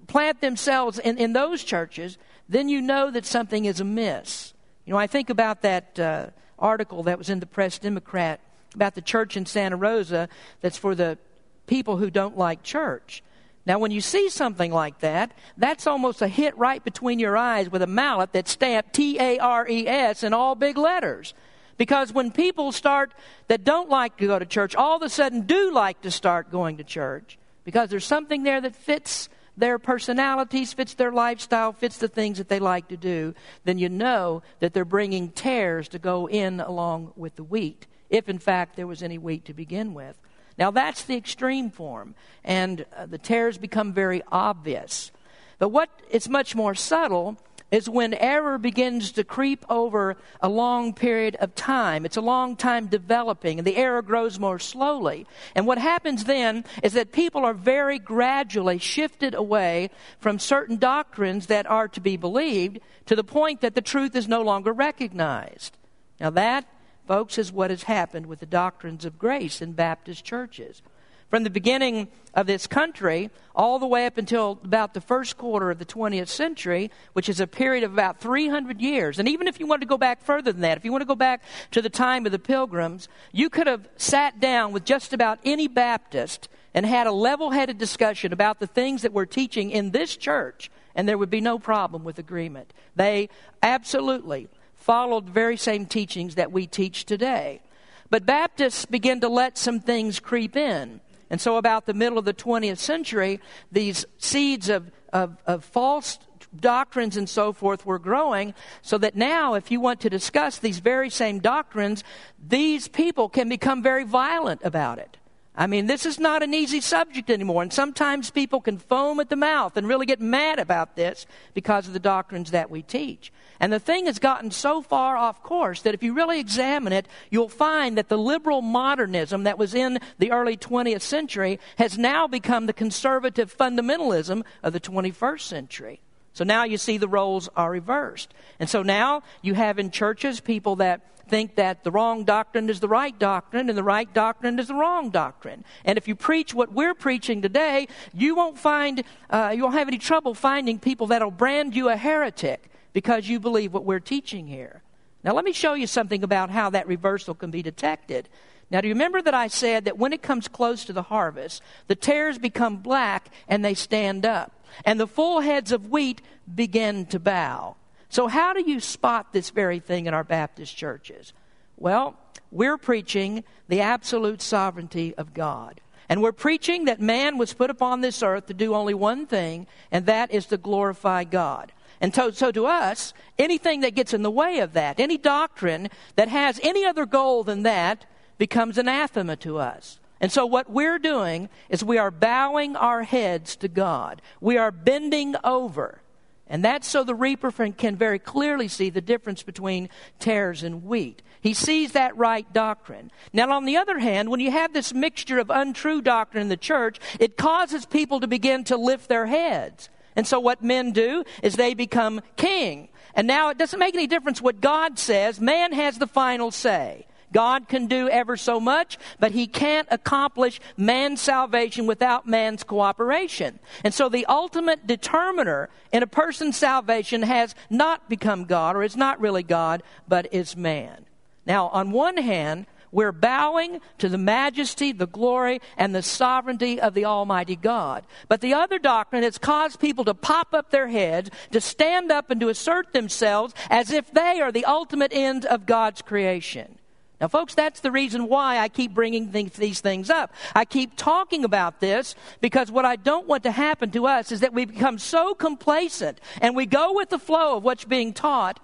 plant 0.06 0.40
themselves 0.40 0.98
in, 0.98 1.18
in 1.18 1.34
those 1.34 1.62
churches, 1.62 2.16
then 2.48 2.68
you 2.68 2.80
know 2.80 3.10
that 3.10 3.26
something 3.26 3.66
is 3.66 3.78
amiss. 3.78 4.54
You 4.86 4.94
know, 4.94 4.98
I 4.98 5.06
think 5.06 5.28
about 5.30 5.62
that 5.62 6.00
uh, 6.00 6.26
article 6.58 7.02
that 7.04 7.18
was 7.18 7.28
in 7.28 7.40
the 7.40 7.46
Press 7.46 7.78
Democrat 7.78 8.40
about 8.74 8.94
the 8.94 9.02
church 9.02 9.36
in 9.36 9.46
Santa 9.46 9.76
Rosa 9.76 10.28
that's 10.60 10.78
for 10.78 10.94
the 10.94 11.18
people 11.66 11.98
who 11.98 12.10
don't 12.10 12.36
like 12.36 12.62
church. 12.62 13.22
Now, 13.66 13.78
when 13.78 13.90
you 13.90 14.00
see 14.00 14.30
something 14.30 14.72
like 14.72 15.00
that, 15.00 15.32
that's 15.56 15.86
almost 15.86 16.22
a 16.22 16.28
hit 16.28 16.56
right 16.56 16.82
between 16.82 17.18
your 17.18 17.36
eyes 17.36 17.70
with 17.70 17.82
a 17.82 17.86
mallet 17.86 18.32
that's 18.32 18.52
stamped 18.52 18.94
T 18.94 19.18
A 19.20 19.38
R 19.38 19.68
E 19.68 19.86
S 19.86 20.22
in 20.22 20.32
all 20.32 20.54
big 20.54 20.78
letters. 20.78 21.34
Because 21.76 22.12
when 22.12 22.30
people 22.30 22.72
start 22.72 23.14
that 23.48 23.64
don't 23.64 23.88
like 23.88 24.16
to 24.18 24.26
go 24.26 24.38
to 24.38 24.46
church, 24.46 24.74
all 24.74 24.96
of 24.96 25.02
a 25.02 25.08
sudden 25.08 25.42
do 25.42 25.72
like 25.72 26.00
to 26.02 26.10
start 26.10 26.50
going 26.50 26.78
to 26.78 26.84
church, 26.84 27.38
because 27.64 27.90
there's 27.90 28.04
something 28.04 28.42
there 28.42 28.60
that 28.60 28.76
fits 28.76 29.28
their 29.56 29.78
personalities, 29.78 30.72
fits 30.72 30.94
their 30.94 31.12
lifestyle, 31.12 31.72
fits 31.72 31.98
the 31.98 32.08
things 32.08 32.38
that 32.38 32.48
they 32.48 32.58
like 32.58 32.88
to 32.88 32.96
do, 32.96 33.34
then 33.64 33.78
you 33.78 33.88
know 33.88 34.42
that 34.60 34.72
they're 34.72 34.84
bringing 34.84 35.30
tares 35.30 35.88
to 35.88 35.98
go 35.98 36.28
in 36.28 36.60
along 36.60 37.12
with 37.16 37.36
the 37.36 37.44
wheat, 37.44 37.86
if 38.08 38.28
in 38.28 38.38
fact 38.38 38.76
there 38.76 38.86
was 38.86 39.02
any 39.02 39.18
wheat 39.18 39.44
to 39.44 39.54
begin 39.54 39.92
with. 39.92 40.18
Now, 40.60 40.70
that's 40.70 41.04
the 41.04 41.16
extreme 41.16 41.70
form, 41.70 42.14
and 42.44 42.84
uh, 42.94 43.06
the 43.06 43.16
tares 43.16 43.56
become 43.56 43.94
very 43.94 44.22
obvious. 44.30 45.10
But 45.58 45.70
what 45.70 45.88
is 46.10 46.28
much 46.28 46.54
more 46.54 46.74
subtle 46.74 47.38
is 47.70 47.88
when 47.88 48.12
error 48.14 48.58
begins 48.58 49.12
to 49.12 49.24
creep 49.24 49.64
over 49.70 50.18
a 50.42 50.50
long 50.50 50.92
period 50.92 51.36
of 51.36 51.54
time. 51.54 52.04
It's 52.04 52.18
a 52.18 52.20
long 52.20 52.56
time 52.56 52.88
developing, 52.88 53.58
and 53.58 53.66
the 53.66 53.76
error 53.76 54.02
grows 54.02 54.38
more 54.38 54.58
slowly. 54.58 55.26
And 55.54 55.66
what 55.66 55.78
happens 55.78 56.24
then 56.24 56.64
is 56.82 56.92
that 56.92 57.12
people 57.12 57.44
are 57.46 57.54
very 57.54 57.98
gradually 57.98 58.78
shifted 58.78 59.34
away 59.34 59.88
from 60.18 60.38
certain 60.38 60.76
doctrines 60.76 61.46
that 61.46 61.66
are 61.66 61.88
to 61.88 62.00
be 62.00 62.18
believed 62.18 62.80
to 63.06 63.16
the 63.16 63.24
point 63.24 63.62
that 63.62 63.74
the 63.74 63.80
truth 63.80 64.14
is 64.14 64.28
no 64.28 64.42
longer 64.42 64.74
recognized. 64.74 65.78
Now, 66.20 66.30
that 66.30 66.66
folks, 67.10 67.38
is 67.38 67.50
what 67.50 67.70
has 67.70 67.82
happened 67.82 68.26
with 68.26 68.38
the 68.38 68.46
doctrines 68.46 69.04
of 69.04 69.18
grace 69.18 69.60
in 69.60 69.72
Baptist 69.72 70.24
churches. 70.24 70.80
From 71.28 71.42
the 71.42 71.50
beginning 71.50 72.06
of 72.34 72.46
this 72.46 72.68
country, 72.68 73.30
all 73.52 73.80
the 73.80 73.86
way 73.88 74.06
up 74.06 74.16
until 74.16 74.60
about 74.62 74.94
the 74.94 75.00
first 75.00 75.36
quarter 75.36 75.72
of 75.72 75.80
the 75.80 75.84
20th 75.84 76.28
century, 76.28 76.88
which 77.12 77.28
is 77.28 77.40
a 77.40 77.48
period 77.48 77.82
of 77.82 77.92
about 77.92 78.20
300 78.20 78.80
years. 78.80 79.18
And 79.18 79.28
even 79.28 79.48
if 79.48 79.58
you 79.58 79.66
want 79.66 79.82
to 79.82 79.88
go 79.88 79.98
back 79.98 80.22
further 80.22 80.52
than 80.52 80.60
that, 80.60 80.76
if 80.76 80.84
you 80.84 80.92
want 80.92 81.02
to 81.02 81.06
go 81.06 81.16
back 81.16 81.42
to 81.72 81.82
the 81.82 81.90
time 81.90 82.26
of 82.26 82.32
the 82.32 82.38
pilgrims, 82.38 83.08
you 83.32 83.50
could 83.50 83.66
have 83.66 83.88
sat 83.96 84.38
down 84.38 84.70
with 84.70 84.84
just 84.84 85.12
about 85.12 85.40
any 85.44 85.66
Baptist 85.66 86.48
and 86.74 86.86
had 86.86 87.08
a 87.08 87.12
level 87.12 87.50
headed 87.50 87.76
discussion 87.78 88.32
about 88.32 88.60
the 88.60 88.68
things 88.68 89.02
that 89.02 89.12
we're 89.12 89.26
teaching 89.26 89.72
in 89.72 89.90
this 89.90 90.16
church, 90.16 90.70
and 90.94 91.08
there 91.08 91.18
would 91.18 91.28
be 91.28 91.40
no 91.40 91.58
problem 91.58 92.04
with 92.04 92.20
agreement. 92.20 92.72
They 92.94 93.30
absolutely 93.64 94.48
followed 94.80 95.26
the 95.26 95.32
very 95.32 95.56
same 95.56 95.86
teachings 95.86 96.34
that 96.34 96.50
we 96.50 96.66
teach 96.66 97.04
today. 97.04 97.60
But 98.08 98.26
Baptists 98.26 98.86
began 98.86 99.20
to 99.20 99.28
let 99.28 99.56
some 99.56 99.78
things 99.78 100.18
creep 100.18 100.56
in. 100.56 101.00
And 101.30 101.40
so, 101.40 101.56
about 101.56 101.86
the 101.86 101.94
middle 101.94 102.18
of 102.18 102.24
the 102.24 102.34
20th 102.34 102.78
century, 102.78 103.38
these 103.70 104.04
seeds 104.18 104.68
of, 104.68 104.90
of, 105.12 105.36
of 105.46 105.64
false 105.64 106.18
doctrines 106.58 107.16
and 107.16 107.28
so 107.28 107.52
forth 107.52 107.86
were 107.86 108.00
growing, 108.00 108.52
so 108.82 108.98
that 108.98 109.14
now, 109.14 109.54
if 109.54 109.70
you 109.70 109.80
want 109.80 110.00
to 110.00 110.10
discuss 110.10 110.58
these 110.58 110.80
very 110.80 111.08
same 111.08 111.38
doctrines, 111.38 112.02
these 112.44 112.88
people 112.88 113.28
can 113.28 113.48
become 113.48 113.80
very 113.80 114.02
violent 114.02 114.60
about 114.64 114.98
it. 114.98 115.18
I 115.56 115.66
mean, 115.66 115.86
this 115.86 116.06
is 116.06 116.20
not 116.20 116.42
an 116.42 116.54
easy 116.54 116.80
subject 116.80 117.28
anymore, 117.28 117.62
and 117.62 117.72
sometimes 117.72 118.30
people 118.30 118.60
can 118.60 118.78
foam 118.78 119.18
at 119.18 119.28
the 119.28 119.36
mouth 119.36 119.76
and 119.76 119.86
really 119.86 120.06
get 120.06 120.20
mad 120.20 120.58
about 120.58 120.94
this 120.94 121.26
because 121.54 121.88
of 121.88 121.92
the 121.92 121.98
doctrines 121.98 122.52
that 122.52 122.70
we 122.70 122.82
teach. 122.82 123.32
And 123.58 123.72
the 123.72 123.80
thing 123.80 124.06
has 124.06 124.18
gotten 124.18 124.52
so 124.52 124.80
far 124.80 125.16
off 125.16 125.42
course 125.42 125.82
that 125.82 125.92
if 125.92 126.02
you 126.02 126.14
really 126.14 126.40
examine 126.40 126.92
it, 126.92 127.06
you'll 127.30 127.48
find 127.48 127.98
that 127.98 128.08
the 128.08 128.16
liberal 128.16 128.62
modernism 128.62 129.42
that 129.42 129.58
was 129.58 129.74
in 129.74 129.98
the 130.18 130.30
early 130.30 130.56
20th 130.56 131.02
century 131.02 131.58
has 131.76 131.98
now 131.98 132.26
become 132.26 132.66
the 132.66 132.72
conservative 132.72 133.54
fundamentalism 133.54 134.44
of 134.62 134.72
the 134.72 134.80
21st 134.80 135.40
century. 135.40 136.00
So 136.32 136.44
now 136.44 136.64
you 136.64 136.78
see 136.78 136.96
the 136.96 137.08
roles 137.08 137.48
are 137.56 137.70
reversed. 137.70 138.32
And 138.58 138.68
so 138.68 138.82
now 138.82 139.22
you 139.42 139.54
have 139.54 139.78
in 139.78 139.90
churches 139.90 140.40
people 140.40 140.76
that 140.76 141.10
think 141.28 141.54
that 141.54 141.84
the 141.84 141.90
wrong 141.90 142.24
doctrine 142.24 142.68
is 142.68 142.80
the 142.80 142.88
right 142.88 143.16
doctrine 143.16 143.68
and 143.68 143.78
the 143.78 143.84
right 143.84 144.12
doctrine 144.12 144.58
is 144.58 144.68
the 144.68 144.74
wrong 144.74 145.10
doctrine. 145.10 145.64
And 145.84 145.96
if 145.96 146.08
you 146.08 146.16
preach 146.16 146.52
what 146.52 146.72
we're 146.72 146.94
preaching 146.94 147.40
today, 147.40 147.86
you 148.12 148.34
won't 148.34 148.58
find, 148.58 149.04
uh, 149.30 149.52
you 149.54 149.62
won't 149.62 149.74
have 149.74 149.88
any 149.88 149.98
trouble 149.98 150.34
finding 150.34 150.78
people 150.78 151.06
that'll 151.08 151.30
brand 151.30 151.74
you 151.74 151.88
a 151.88 151.96
heretic 151.96 152.70
because 152.92 153.28
you 153.28 153.38
believe 153.38 153.72
what 153.72 153.84
we're 153.84 154.00
teaching 154.00 154.48
here. 154.48 154.82
Now, 155.22 155.34
let 155.34 155.44
me 155.44 155.52
show 155.52 155.74
you 155.74 155.86
something 155.86 156.22
about 156.22 156.50
how 156.50 156.70
that 156.70 156.86
reversal 156.86 157.34
can 157.34 157.50
be 157.50 157.62
detected. 157.62 158.28
Now, 158.70 158.80
do 158.80 158.88
you 158.88 158.94
remember 158.94 159.20
that 159.22 159.34
I 159.34 159.48
said 159.48 159.84
that 159.84 159.98
when 159.98 160.12
it 160.12 160.22
comes 160.22 160.48
close 160.48 160.84
to 160.84 160.92
the 160.92 161.02
harvest, 161.02 161.62
the 161.88 161.94
tares 161.94 162.38
become 162.38 162.78
black 162.78 163.28
and 163.48 163.64
they 163.64 163.74
stand 163.74 164.24
up, 164.24 164.52
and 164.84 164.98
the 164.98 165.06
full 165.06 165.40
heads 165.40 165.72
of 165.72 165.90
wheat 165.90 166.22
begin 166.52 167.06
to 167.06 167.18
bow? 167.18 167.76
So, 168.08 168.26
how 168.26 168.52
do 168.52 168.62
you 168.68 168.80
spot 168.80 169.32
this 169.32 169.50
very 169.50 169.78
thing 169.78 170.06
in 170.06 170.14
our 170.14 170.24
Baptist 170.24 170.76
churches? 170.76 171.32
Well, 171.76 172.16
we're 172.50 172.78
preaching 172.78 173.44
the 173.68 173.80
absolute 173.80 174.42
sovereignty 174.42 175.14
of 175.16 175.32
God. 175.32 175.80
And 176.08 176.20
we're 176.20 176.32
preaching 176.32 176.86
that 176.86 177.00
man 177.00 177.38
was 177.38 177.54
put 177.54 177.70
upon 177.70 178.00
this 178.00 178.20
earth 178.20 178.46
to 178.46 178.54
do 178.54 178.74
only 178.74 178.94
one 178.94 179.26
thing, 179.26 179.68
and 179.92 180.06
that 180.06 180.32
is 180.32 180.46
to 180.46 180.56
glorify 180.56 181.22
God. 181.22 181.72
And 182.00 182.12
so, 182.12 182.32
so 182.32 182.50
to 182.50 182.66
us, 182.66 183.14
anything 183.38 183.80
that 183.82 183.94
gets 183.94 184.12
in 184.12 184.22
the 184.22 184.30
way 184.30 184.58
of 184.58 184.72
that, 184.72 184.98
any 184.98 185.16
doctrine 185.16 185.88
that 186.16 186.26
has 186.26 186.58
any 186.64 186.84
other 186.84 187.06
goal 187.06 187.44
than 187.44 187.62
that, 187.62 188.06
becomes 188.38 188.76
anathema 188.76 189.36
to 189.36 189.58
us. 189.58 189.99
And 190.20 190.30
so, 190.30 190.44
what 190.44 190.70
we're 190.70 190.98
doing 190.98 191.48
is 191.70 191.82
we 191.82 191.98
are 191.98 192.10
bowing 192.10 192.76
our 192.76 193.02
heads 193.02 193.56
to 193.56 193.68
God. 193.68 194.20
We 194.40 194.58
are 194.58 194.70
bending 194.70 195.34
over. 195.42 196.02
And 196.46 196.64
that's 196.64 196.88
so 196.88 197.04
the 197.04 197.14
reaper 197.14 197.52
can 197.52 197.94
very 197.94 198.18
clearly 198.18 198.66
see 198.66 198.90
the 198.90 199.00
difference 199.00 199.44
between 199.44 199.88
tares 200.18 200.64
and 200.64 200.84
wheat. 200.84 201.22
He 201.40 201.54
sees 201.54 201.92
that 201.92 202.16
right 202.16 202.52
doctrine. 202.52 203.12
Now, 203.32 203.52
on 203.52 203.64
the 203.64 203.76
other 203.76 204.00
hand, 204.00 204.28
when 204.28 204.40
you 204.40 204.50
have 204.50 204.72
this 204.72 204.92
mixture 204.92 205.38
of 205.38 205.48
untrue 205.48 206.02
doctrine 206.02 206.42
in 206.42 206.48
the 206.48 206.56
church, 206.56 206.98
it 207.20 207.36
causes 207.36 207.86
people 207.86 208.18
to 208.20 208.26
begin 208.26 208.64
to 208.64 208.76
lift 208.76 209.08
their 209.08 209.26
heads 209.26 209.88
And 210.16 210.26
so 210.26 210.40
what 210.40 210.62
men 210.62 210.90
do 210.90 211.24
is 211.40 211.54
they 211.54 211.72
become 211.72 212.20
king. 212.36 212.88
And 213.14 213.28
now 213.28 213.50
it 213.50 213.58
doesn't 213.58 213.78
make 213.78 213.94
any 213.94 214.08
difference 214.08 214.42
what 214.42 214.60
God 214.60 214.98
says. 214.98 215.40
Man 215.40 215.72
has 215.72 215.98
the 215.98 216.06
final 216.08 216.50
say. 216.50 217.06
God 217.32 217.68
can 217.68 217.86
do 217.86 218.08
ever 218.08 218.36
so 218.36 218.60
much, 218.60 218.98
but 219.18 219.32
he 219.32 219.46
can't 219.46 219.88
accomplish 219.90 220.60
man's 220.76 221.20
salvation 221.20 221.86
without 221.86 222.26
man's 222.26 222.64
cooperation. 222.64 223.58
And 223.84 223.94
so 223.94 224.08
the 224.08 224.26
ultimate 224.26 224.86
determiner 224.86 225.68
in 225.92 226.02
a 226.02 226.06
person's 226.06 226.56
salvation 226.56 227.22
has 227.22 227.54
not 227.68 228.08
become 228.08 228.44
God, 228.44 228.76
or 228.76 228.82
is 228.82 228.96
not 228.96 229.20
really 229.20 229.42
God, 229.42 229.82
but 230.08 230.32
is 230.32 230.56
man. 230.56 231.06
Now, 231.46 231.68
on 231.68 231.90
one 231.90 232.16
hand, 232.16 232.66
we're 232.92 233.12
bowing 233.12 233.80
to 233.98 234.08
the 234.08 234.18
majesty, 234.18 234.92
the 234.92 235.06
glory, 235.06 235.60
and 235.76 235.94
the 235.94 236.02
sovereignty 236.02 236.80
of 236.80 236.94
the 236.94 237.04
Almighty 237.04 237.54
God. 237.56 238.04
But 238.28 238.40
the 238.40 238.54
other 238.54 238.78
doctrine 238.78 239.22
has 239.22 239.38
caused 239.38 239.78
people 239.78 240.04
to 240.06 240.14
pop 240.14 240.52
up 240.52 240.70
their 240.70 240.88
heads, 240.88 241.30
to 241.52 241.60
stand 241.60 242.10
up 242.10 242.30
and 242.30 242.40
to 242.40 242.48
assert 242.48 242.92
themselves 242.92 243.54
as 243.68 243.92
if 243.92 244.10
they 244.12 244.40
are 244.40 244.50
the 244.50 244.64
ultimate 244.64 245.12
end 245.14 245.44
of 245.44 245.66
God's 245.66 246.02
creation. 246.02 246.79
Now, 247.20 247.28
folks, 247.28 247.54
that's 247.54 247.80
the 247.80 247.90
reason 247.90 248.28
why 248.28 248.58
I 248.58 248.68
keep 248.68 248.94
bringing 248.94 249.30
these 249.30 249.80
things 249.80 250.08
up. 250.08 250.32
I 250.54 250.64
keep 250.64 250.96
talking 250.96 251.44
about 251.44 251.80
this 251.80 252.14
because 252.40 252.70
what 252.70 252.84
I 252.84 252.96
don't 252.96 253.28
want 253.28 253.42
to 253.42 253.50
happen 253.50 253.90
to 253.90 254.06
us 254.06 254.32
is 254.32 254.40
that 254.40 254.54
we 254.54 254.64
become 254.64 254.98
so 254.98 255.34
complacent 255.34 256.20
and 256.40 256.56
we 256.56 256.64
go 256.64 256.94
with 256.94 257.10
the 257.10 257.18
flow 257.18 257.58
of 257.58 257.62
what's 257.62 257.84
being 257.84 258.14
taught 258.14 258.58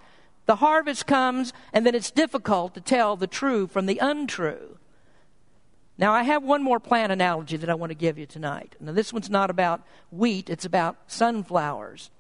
the 0.47 0.57
harvest 0.57 1.07
comes, 1.07 1.53
and 1.73 1.85
then 1.85 1.95
it's 1.95 2.11
difficult 2.11 2.75
to 2.75 2.81
tell 2.81 3.17
the 3.17 3.27
true 3.27 3.67
from 3.67 3.87
the 3.87 3.99
untrue. 3.99 4.79
Now, 5.99 6.13
I 6.13 6.23
have 6.23 6.43
one 6.43 6.63
more 6.63 6.79
plant 6.79 7.11
analogy 7.11 7.57
that 7.57 7.71
I 7.71 7.75
want 7.75 7.91
to 7.91 7.97
give 7.97 8.17
you 8.17 8.27
tonight. 8.27 8.77
Now, 8.81 8.93
this 8.93 9.13
one's 9.13 9.31
not 9.31 9.51
about 9.51 9.83
wheat, 10.11 10.49
it's 10.49 10.65
about 10.65 10.97
sunflowers. 11.09 12.11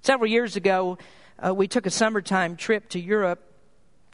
Several 0.00 0.30
years 0.30 0.56
ago, 0.56 0.96
uh, 1.44 1.52
we 1.52 1.68
took 1.68 1.86
a 1.86 1.90
summertime 1.90 2.56
trip 2.56 2.88
to 2.90 3.00
Europe 3.00 3.45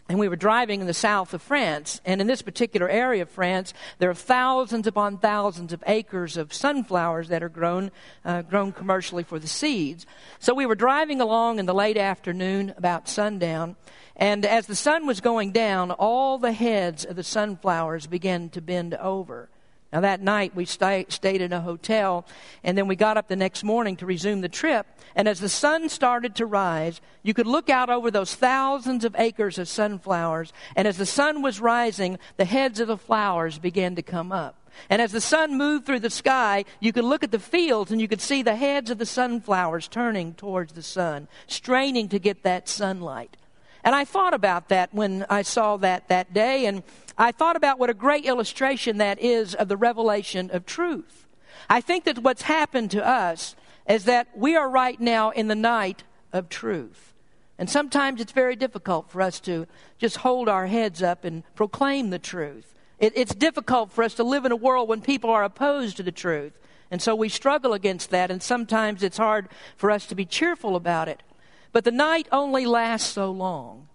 and 0.08 0.18
we 0.18 0.28
were 0.28 0.36
driving 0.36 0.80
in 0.80 0.86
the 0.86 0.94
south 0.94 1.32
of 1.32 1.42
France. 1.42 2.00
And 2.04 2.20
in 2.20 2.26
this 2.26 2.42
particular 2.42 2.88
area 2.88 3.22
of 3.22 3.30
France, 3.30 3.72
there 3.98 4.10
are 4.10 4.14
thousands 4.14 4.86
upon 4.86 5.18
thousands 5.18 5.72
of 5.72 5.82
acres 5.86 6.36
of 6.36 6.52
sunflowers 6.52 7.28
that 7.28 7.42
are 7.42 7.48
grown, 7.48 7.90
uh, 8.24 8.42
grown 8.42 8.72
commercially 8.72 9.22
for 9.22 9.38
the 9.38 9.46
seeds. 9.46 10.04
So 10.38 10.54
we 10.54 10.66
were 10.66 10.74
driving 10.74 11.20
along 11.20 11.58
in 11.58 11.66
the 11.66 11.74
late 11.74 11.96
afternoon, 11.96 12.74
about 12.76 13.08
sundown. 13.08 13.76
And 14.16 14.44
as 14.44 14.66
the 14.66 14.76
sun 14.76 15.06
was 15.06 15.20
going 15.20 15.52
down, 15.52 15.90
all 15.92 16.36
the 16.36 16.52
heads 16.52 17.04
of 17.04 17.16
the 17.16 17.24
sunflowers 17.24 18.06
began 18.06 18.50
to 18.50 18.60
bend 18.60 18.94
over. 18.94 19.48
Now, 19.92 20.00
that 20.00 20.22
night 20.22 20.56
we 20.56 20.64
stay, 20.64 21.04
stayed 21.08 21.42
in 21.42 21.52
a 21.52 21.60
hotel, 21.60 22.24
and 22.64 22.78
then 22.78 22.88
we 22.88 22.96
got 22.96 23.18
up 23.18 23.28
the 23.28 23.36
next 23.36 23.62
morning 23.62 23.96
to 23.96 24.06
resume 24.06 24.40
the 24.40 24.48
trip. 24.48 24.86
And 25.14 25.28
as 25.28 25.40
the 25.40 25.48
sun 25.50 25.90
started 25.90 26.34
to 26.36 26.46
rise, 26.46 27.00
you 27.22 27.34
could 27.34 27.46
look 27.46 27.68
out 27.68 27.90
over 27.90 28.10
those 28.10 28.34
thousands 28.34 29.04
of 29.04 29.14
acres 29.18 29.58
of 29.58 29.68
sunflowers. 29.68 30.52
And 30.76 30.88
as 30.88 30.96
the 30.96 31.04
sun 31.04 31.42
was 31.42 31.60
rising, 31.60 32.18
the 32.38 32.46
heads 32.46 32.80
of 32.80 32.88
the 32.88 32.96
flowers 32.96 33.58
began 33.58 33.94
to 33.96 34.02
come 34.02 34.32
up. 34.32 34.56
And 34.88 35.02
as 35.02 35.12
the 35.12 35.20
sun 35.20 35.58
moved 35.58 35.84
through 35.84 36.00
the 36.00 36.08
sky, 36.08 36.64
you 36.80 36.94
could 36.94 37.04
look 37.04 37.22
at 37.22 37.30
the 37.30 37.38
fields 37.38 37.92
and 37.92 38.00
you 38.00 38.08
could 38.08 38.22
see 38.22 38.42
the 38.42 38.56
heads 38.56 38.90
of 38.90 38.96
the 38.96 39.04
sunflowers 39.04 39.88
turning 39.88 40.32
towards 40.32 40.72
the 40.72 40.82
sun, 40.82 41.28
straining 41.46 42.08
to 42.08 42.18
get 42.18 42.42
that 42.44 42.68
sunlight. 42.68 43.36
And 43.84 43.94
I 43.94 44.04
thought 44.04 44.34
about 44.34 44.68
that 44.68 44.94
when 44.94 45.26
I 45.28 45.42
saw 45.42 45.76
that 45.78 46.08
that 46.08 46.32
day, 46.32 46.66
and 46.66 46.82
I 47.18 47.32
thought 47.32 47.56
about 47.56 47.78
what 47.78 47.90
a 47.90 47.94
great 47.94 48.24
illustration 48.24 48.98
that 48.98 49.18
is 49.20 49.54
of 49.54 49.68
the 49.68 49.76
revelation 49.76 50.50
of 50.52 50.66
truth. 50.66 51.26
I 51.68 51.80
think 51.80 52.04
that 52.04 52.18
what's 52.20 52.42
happened 52.42 52.90
to 52.92 53.06
us 53.06 53.56
is 53.88 54.04
that 54.04 54.28
we 54.36 54.56
are 54.56 54.70
right 54.70 55.00
now 55.00 55.30
in 55.30 55.48
the 55.48 55.54
night 55.54 56.04
of 56.32 56.48
truth. 56.48 57.12
And 57.58 57.68
sometimes 57.68 58.20
it's 58.20 58.32
very 58.32 58.56
difficult 58.56 59.10
for 59.10 59.20
us 59.20 59.38
to 59.40 59.66
just 59.98 60.18
hold 60.18 60.48
our 60.48 60.66
heads 60.66 61.02
up 61.02 61.24
and 61.24 61.42
proclaim 61.54 62.10
the 62.10 62.18
truth. 62.18 62.74
It, 62.98 63.12
it's 63.16 63.34
difficult 63.34 63.92
for 63.92 64.04
us 64.04 64.14
to 64.14 64.24
live 64.24 64.44
in 64.44 64.52
a 64.52 64.56
world 64.56 64.88
when 64.88 65.00
people 65.00 65.30
are 65.30 65.44
opposed 65.44 65.96
to 65.96 66.02
the 66.02 66.12
truth. 66.12 66.58
And 66.90 67.00
so 67.00 67.14
we 67.14 67.28
struggle 67.28 67.72
against 67.72 68.10
that, 68.10 68.30
and 68.30 68.42
sometimes 68.42 69.02
it's 69.02 69.16
hard 69.16 69.48
for 69.76 69.90
us 69.90 70.06
to 70.06 70.14
be 70.14 70.24
cheerful 70.24 70.76
about 70.76 71.08
it. 71.08 71.22
But 71.72 71.84
the 71.84 71.90
night 71.90 72.28
only 72.30 72.66
lasts 72.66 73.10
so 73.10 73.30
long. 73.30 73.88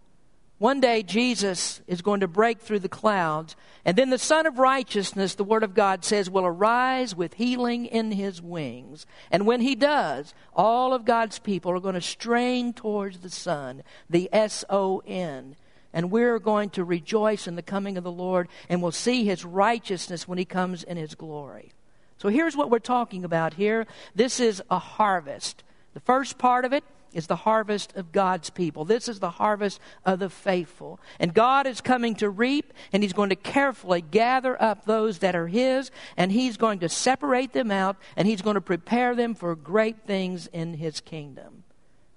One 0.60 0.80
day, 0.80 1.04
Jesus 1.04 1.82
is 1.86 2.02
going 2.02 2.22
to 2.22 2.28
break 2.28 2.60
through 2.60 2.80
the 2.80 2.90
clouds, 2.90 3.56
and 3.86 3.96
then 3.96 4.10
the 4.10 4.18
Son 4.18 4.48
of 4.48 4.58
Righteousness, 4.58 5.36
the 5.36 5.44
Word 5.44 5.62
of 5.62 5.76
God 5.76 6.04
says, 6.04 6.32
will 6.32 6.48
arise 6.48 7.16
with 7.16 7.36
healing 7.36 7.86
in 7.86 8.12
his 8.12 8.42
wings. 8.42 9.06
And 9.30 9.46
when 9.46 9.62
he 9.62 9.76
does, 9.76 10.34
all 10.56 10.96
of 10.96 11.06
God's 11.06 11.38
people 11.38 11.72
are 11.72 11.80
going 11.80 11.94
to 11.94 12.02
strain 12.02 12.74
towards 12.74 13.20
the 13.20 13.30
Son, 13.30 13.84
the 14.10 14.30
S 14.34 14.66
O 14.68 15.04
N. 15.06 15.56
And 15.94 16.10
we're 16.10 16.40
going 16.40 16.72
to 16.72 16.84
rejoice 16.84 17.48
in 17.48 17.56
the 17.56 17.62
coming 17.62 17.96
of 17.96 18.04
the 18.04 18.12
Lord, 18.12 18.48
and 18.68 18.82
we'll 18.82 18.92
see 18.92 19.26
his 19.26 19.46
righteousness 19.46 20.28
when 20.28 20.40
he 20.40 20.46
comes 20.46 20.84
in 20.84 20.98
his 20.98 21.14
glory. 21.14 21.72
So 22.18 22.30
here's 22.30 22.58
what 22.58 22.72
we're 22.72 22.80
talking 22.80 23.24
about 23.24 23.54
here 23.54 23.86
this 24.16 24.40
is 24.40 24.64
a 24.72 24.80
harvest. 24.80 25.64
The 25.94 26.00
first 26.00 26.40
part 26.40 26.66
of 26.66 26.74
it 26.74 26.84
is 27.18 27.26
the 27.26 27.36
harvest 27.36 27.96
of 27.96 28.12
God's 28.12 28.52
people. 28.52 28.86
This 28.86 29.10
is 29.10 29.20
the 29.20 29.32
harvest 29.32 29.82
of 30.06 30.20
the 30.20 30.30
faithful. 30.30 31.00
And 31.20 31.34
God 31.34 31.66
is 31.66 31.82
coming 31.82 32.14
to 32.18 32.30
reap, 32.30 32.74
and 32.94 33.02
He's 33.02 33.12
going 33.12 33.32
to 33.32 33.36
carefully 33.36 34.02
gather 34.02 34.62
up 34.62 34.86
those 34.86 35.18
that 35.20 35.36
are 35.36 35.48
His, 35.48 35.90
and 36.16 36.32
He's 36.32 36.58
going 36.58 36.78
to 36.80 36.90
separate 36.90 37.54
them 37.54 37.72
out, 37.72 37.98
and 38.16 38.28
He's 38.28 38.44
going 38.44 38.54
to 38.54 38.62
prepare 38.62 39.16
them 39.16 39.34
for 39.34 39.56
great 39.56 40.06
things 40.06 40.46
in 40.54 40.76
His 40.76 41.02
kingdom. 41.02 41.64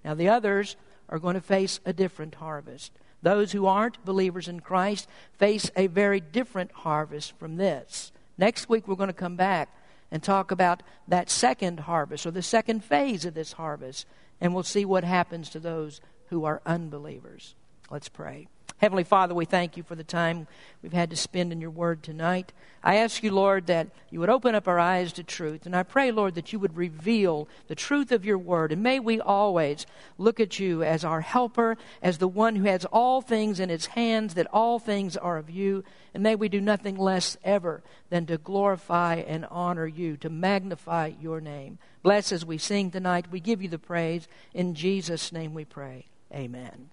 Now, 0.05 0.13
the 0.13 0.29
others 0.29 0.77
are 1.09 1.19
going 1.19 1.35
to 1.35 1.41
face 1.41 1.81
a 1.87 1.95
different 1.95 2.35
harvest. 2.35 2.93
Those 3.23 3.53
who 3.53 3.65
aren't 3.65 4.05
believers 4.05 4.49
in 4.49 4.61
Christ 4.61 5.09
face 5.33 5.71
a 5.77 5.87
very 5.87 6.21
different 6.21 6.73
harvest 6.73 7.39
from 7.39 7.57
this. 7.57 8.13
Next 8.37 8.69
week, 8.69 8.87
we're 8.87 8.97
going 8.97 9.07
to 9.07 9.15
come 9.15 9.37
back 9.37 9.75
and 10.11 10.23
talk 10.23 10.51
about 10.51 10.83
that 11.09 11.31
second 11.31 11.81
harvest 11.81 12.27
or 12.27 12.33
the 12.33 12.43
second 12.43 12.85
phase 12.85 13.25
of 13.25 13.33
this 13.33 13.53
harvest 13.53 14.07
and 14.41 14.55
we'll 14.55 14.63
see 14.63 14.85
what 14.85 15.05
happens 15.05 15.51
to 15.51 15.61
those 15.61 16.01
who 16.29 16.45
are 16.45 16.63
unbelievers. 16.65 17.55
Let's 17.91 18.09
pray. 18.09 18.49
Heavenly 18.81 19.05
Father, 19.05 19.35
we 19.35 19.45
thank 19.45 19.77
you 19.77 19.83
for 19.83 19.95
the 19.95 20.03
time 20.03 20.47
we've 20.83 20.95
had 20.95 21.11
to 21.11 21.17
spend 21.17 21.53
in 21.53 21.61
your 21.61 21.69
word 21.69 22.03
tonight. 22.03 22.51
I 22.83 22.97
ask 22.97 23.23
you, 23.23 23.31
Lord, 23.31 23.67
that 23.67 23.89
you 24.09 24.21
would 24.21 24.31
open 24.31 24.55
up 24.55 24.67
our 24.67 24.79
eyes 24.79 25.13
to 25.13 25.23
truth. 25.23 25.67
And 25.67 25.77
I 25.77 25.83
pray, 25.83 26.11
Lord, 26.11 26.35
that 26.35 26.51
you 26.51 26.59
would 26.59 26.75
reveal 26.75 27.47
the 27.69 27.75
truth 27.75 28.11
of 28.11 28.25
your 28.25 28.39
word. 28.39 28.73
And 28.73 28.83
may 28.83 28.99
we 28.99 29.21
always 29.21 29.85
look 30.17 30.41
at 30.41 30.59
you 30.59 30.83
as 30.83 31.05
our 31.05 31.21
helper, 31.21 31.77
as 32.01 32.17
the 32.17 32.27
one 32.27 32.57
who 32.57 32.65
has 32.65 32.87
all 32.87 33.21
things 33.21 33.61
in 33.61 33.69
his 33.69 33.85
hands, 33.85 34.33
that 34.33 34.47
all 34.51 34.79
things 34.79 35.15
are 35.15 35.37
of 35.37 35.51
you. 35.51 35.85
And 36.15 36.23
may 36.23 36.35
we 36.35 36.49
do 36.49 36.63
nothing 36.63 36.97
less 36.97 37.37
ever 37.45 37.83
than 38.09 38.25
to 38.27 38.39
glorify 38.39 39.17
and 39.17 39.45
honor 39.51 39.87
you, 39.87 40.17
to 40.17 40.31
magnify 40.31 41.13
your 41.21 41.43
name. 41.43 41.79
Bless 42.03 42.33
as 42.33 42.47
we 42.47 42.57
sing 42.57 42.91
tonight. 42.91 43.31
We 43.31 43.41
give 43.41 43.61
you 43.61 43.69
the 43.69 43.79
praise. 43.79 44.27
In 44.55 44.75
Jesus' 44.75 45.33
name 45.33 45.53
we 45.53 45.67
pray. 45.67 46.07
Amen. 46.33 46.91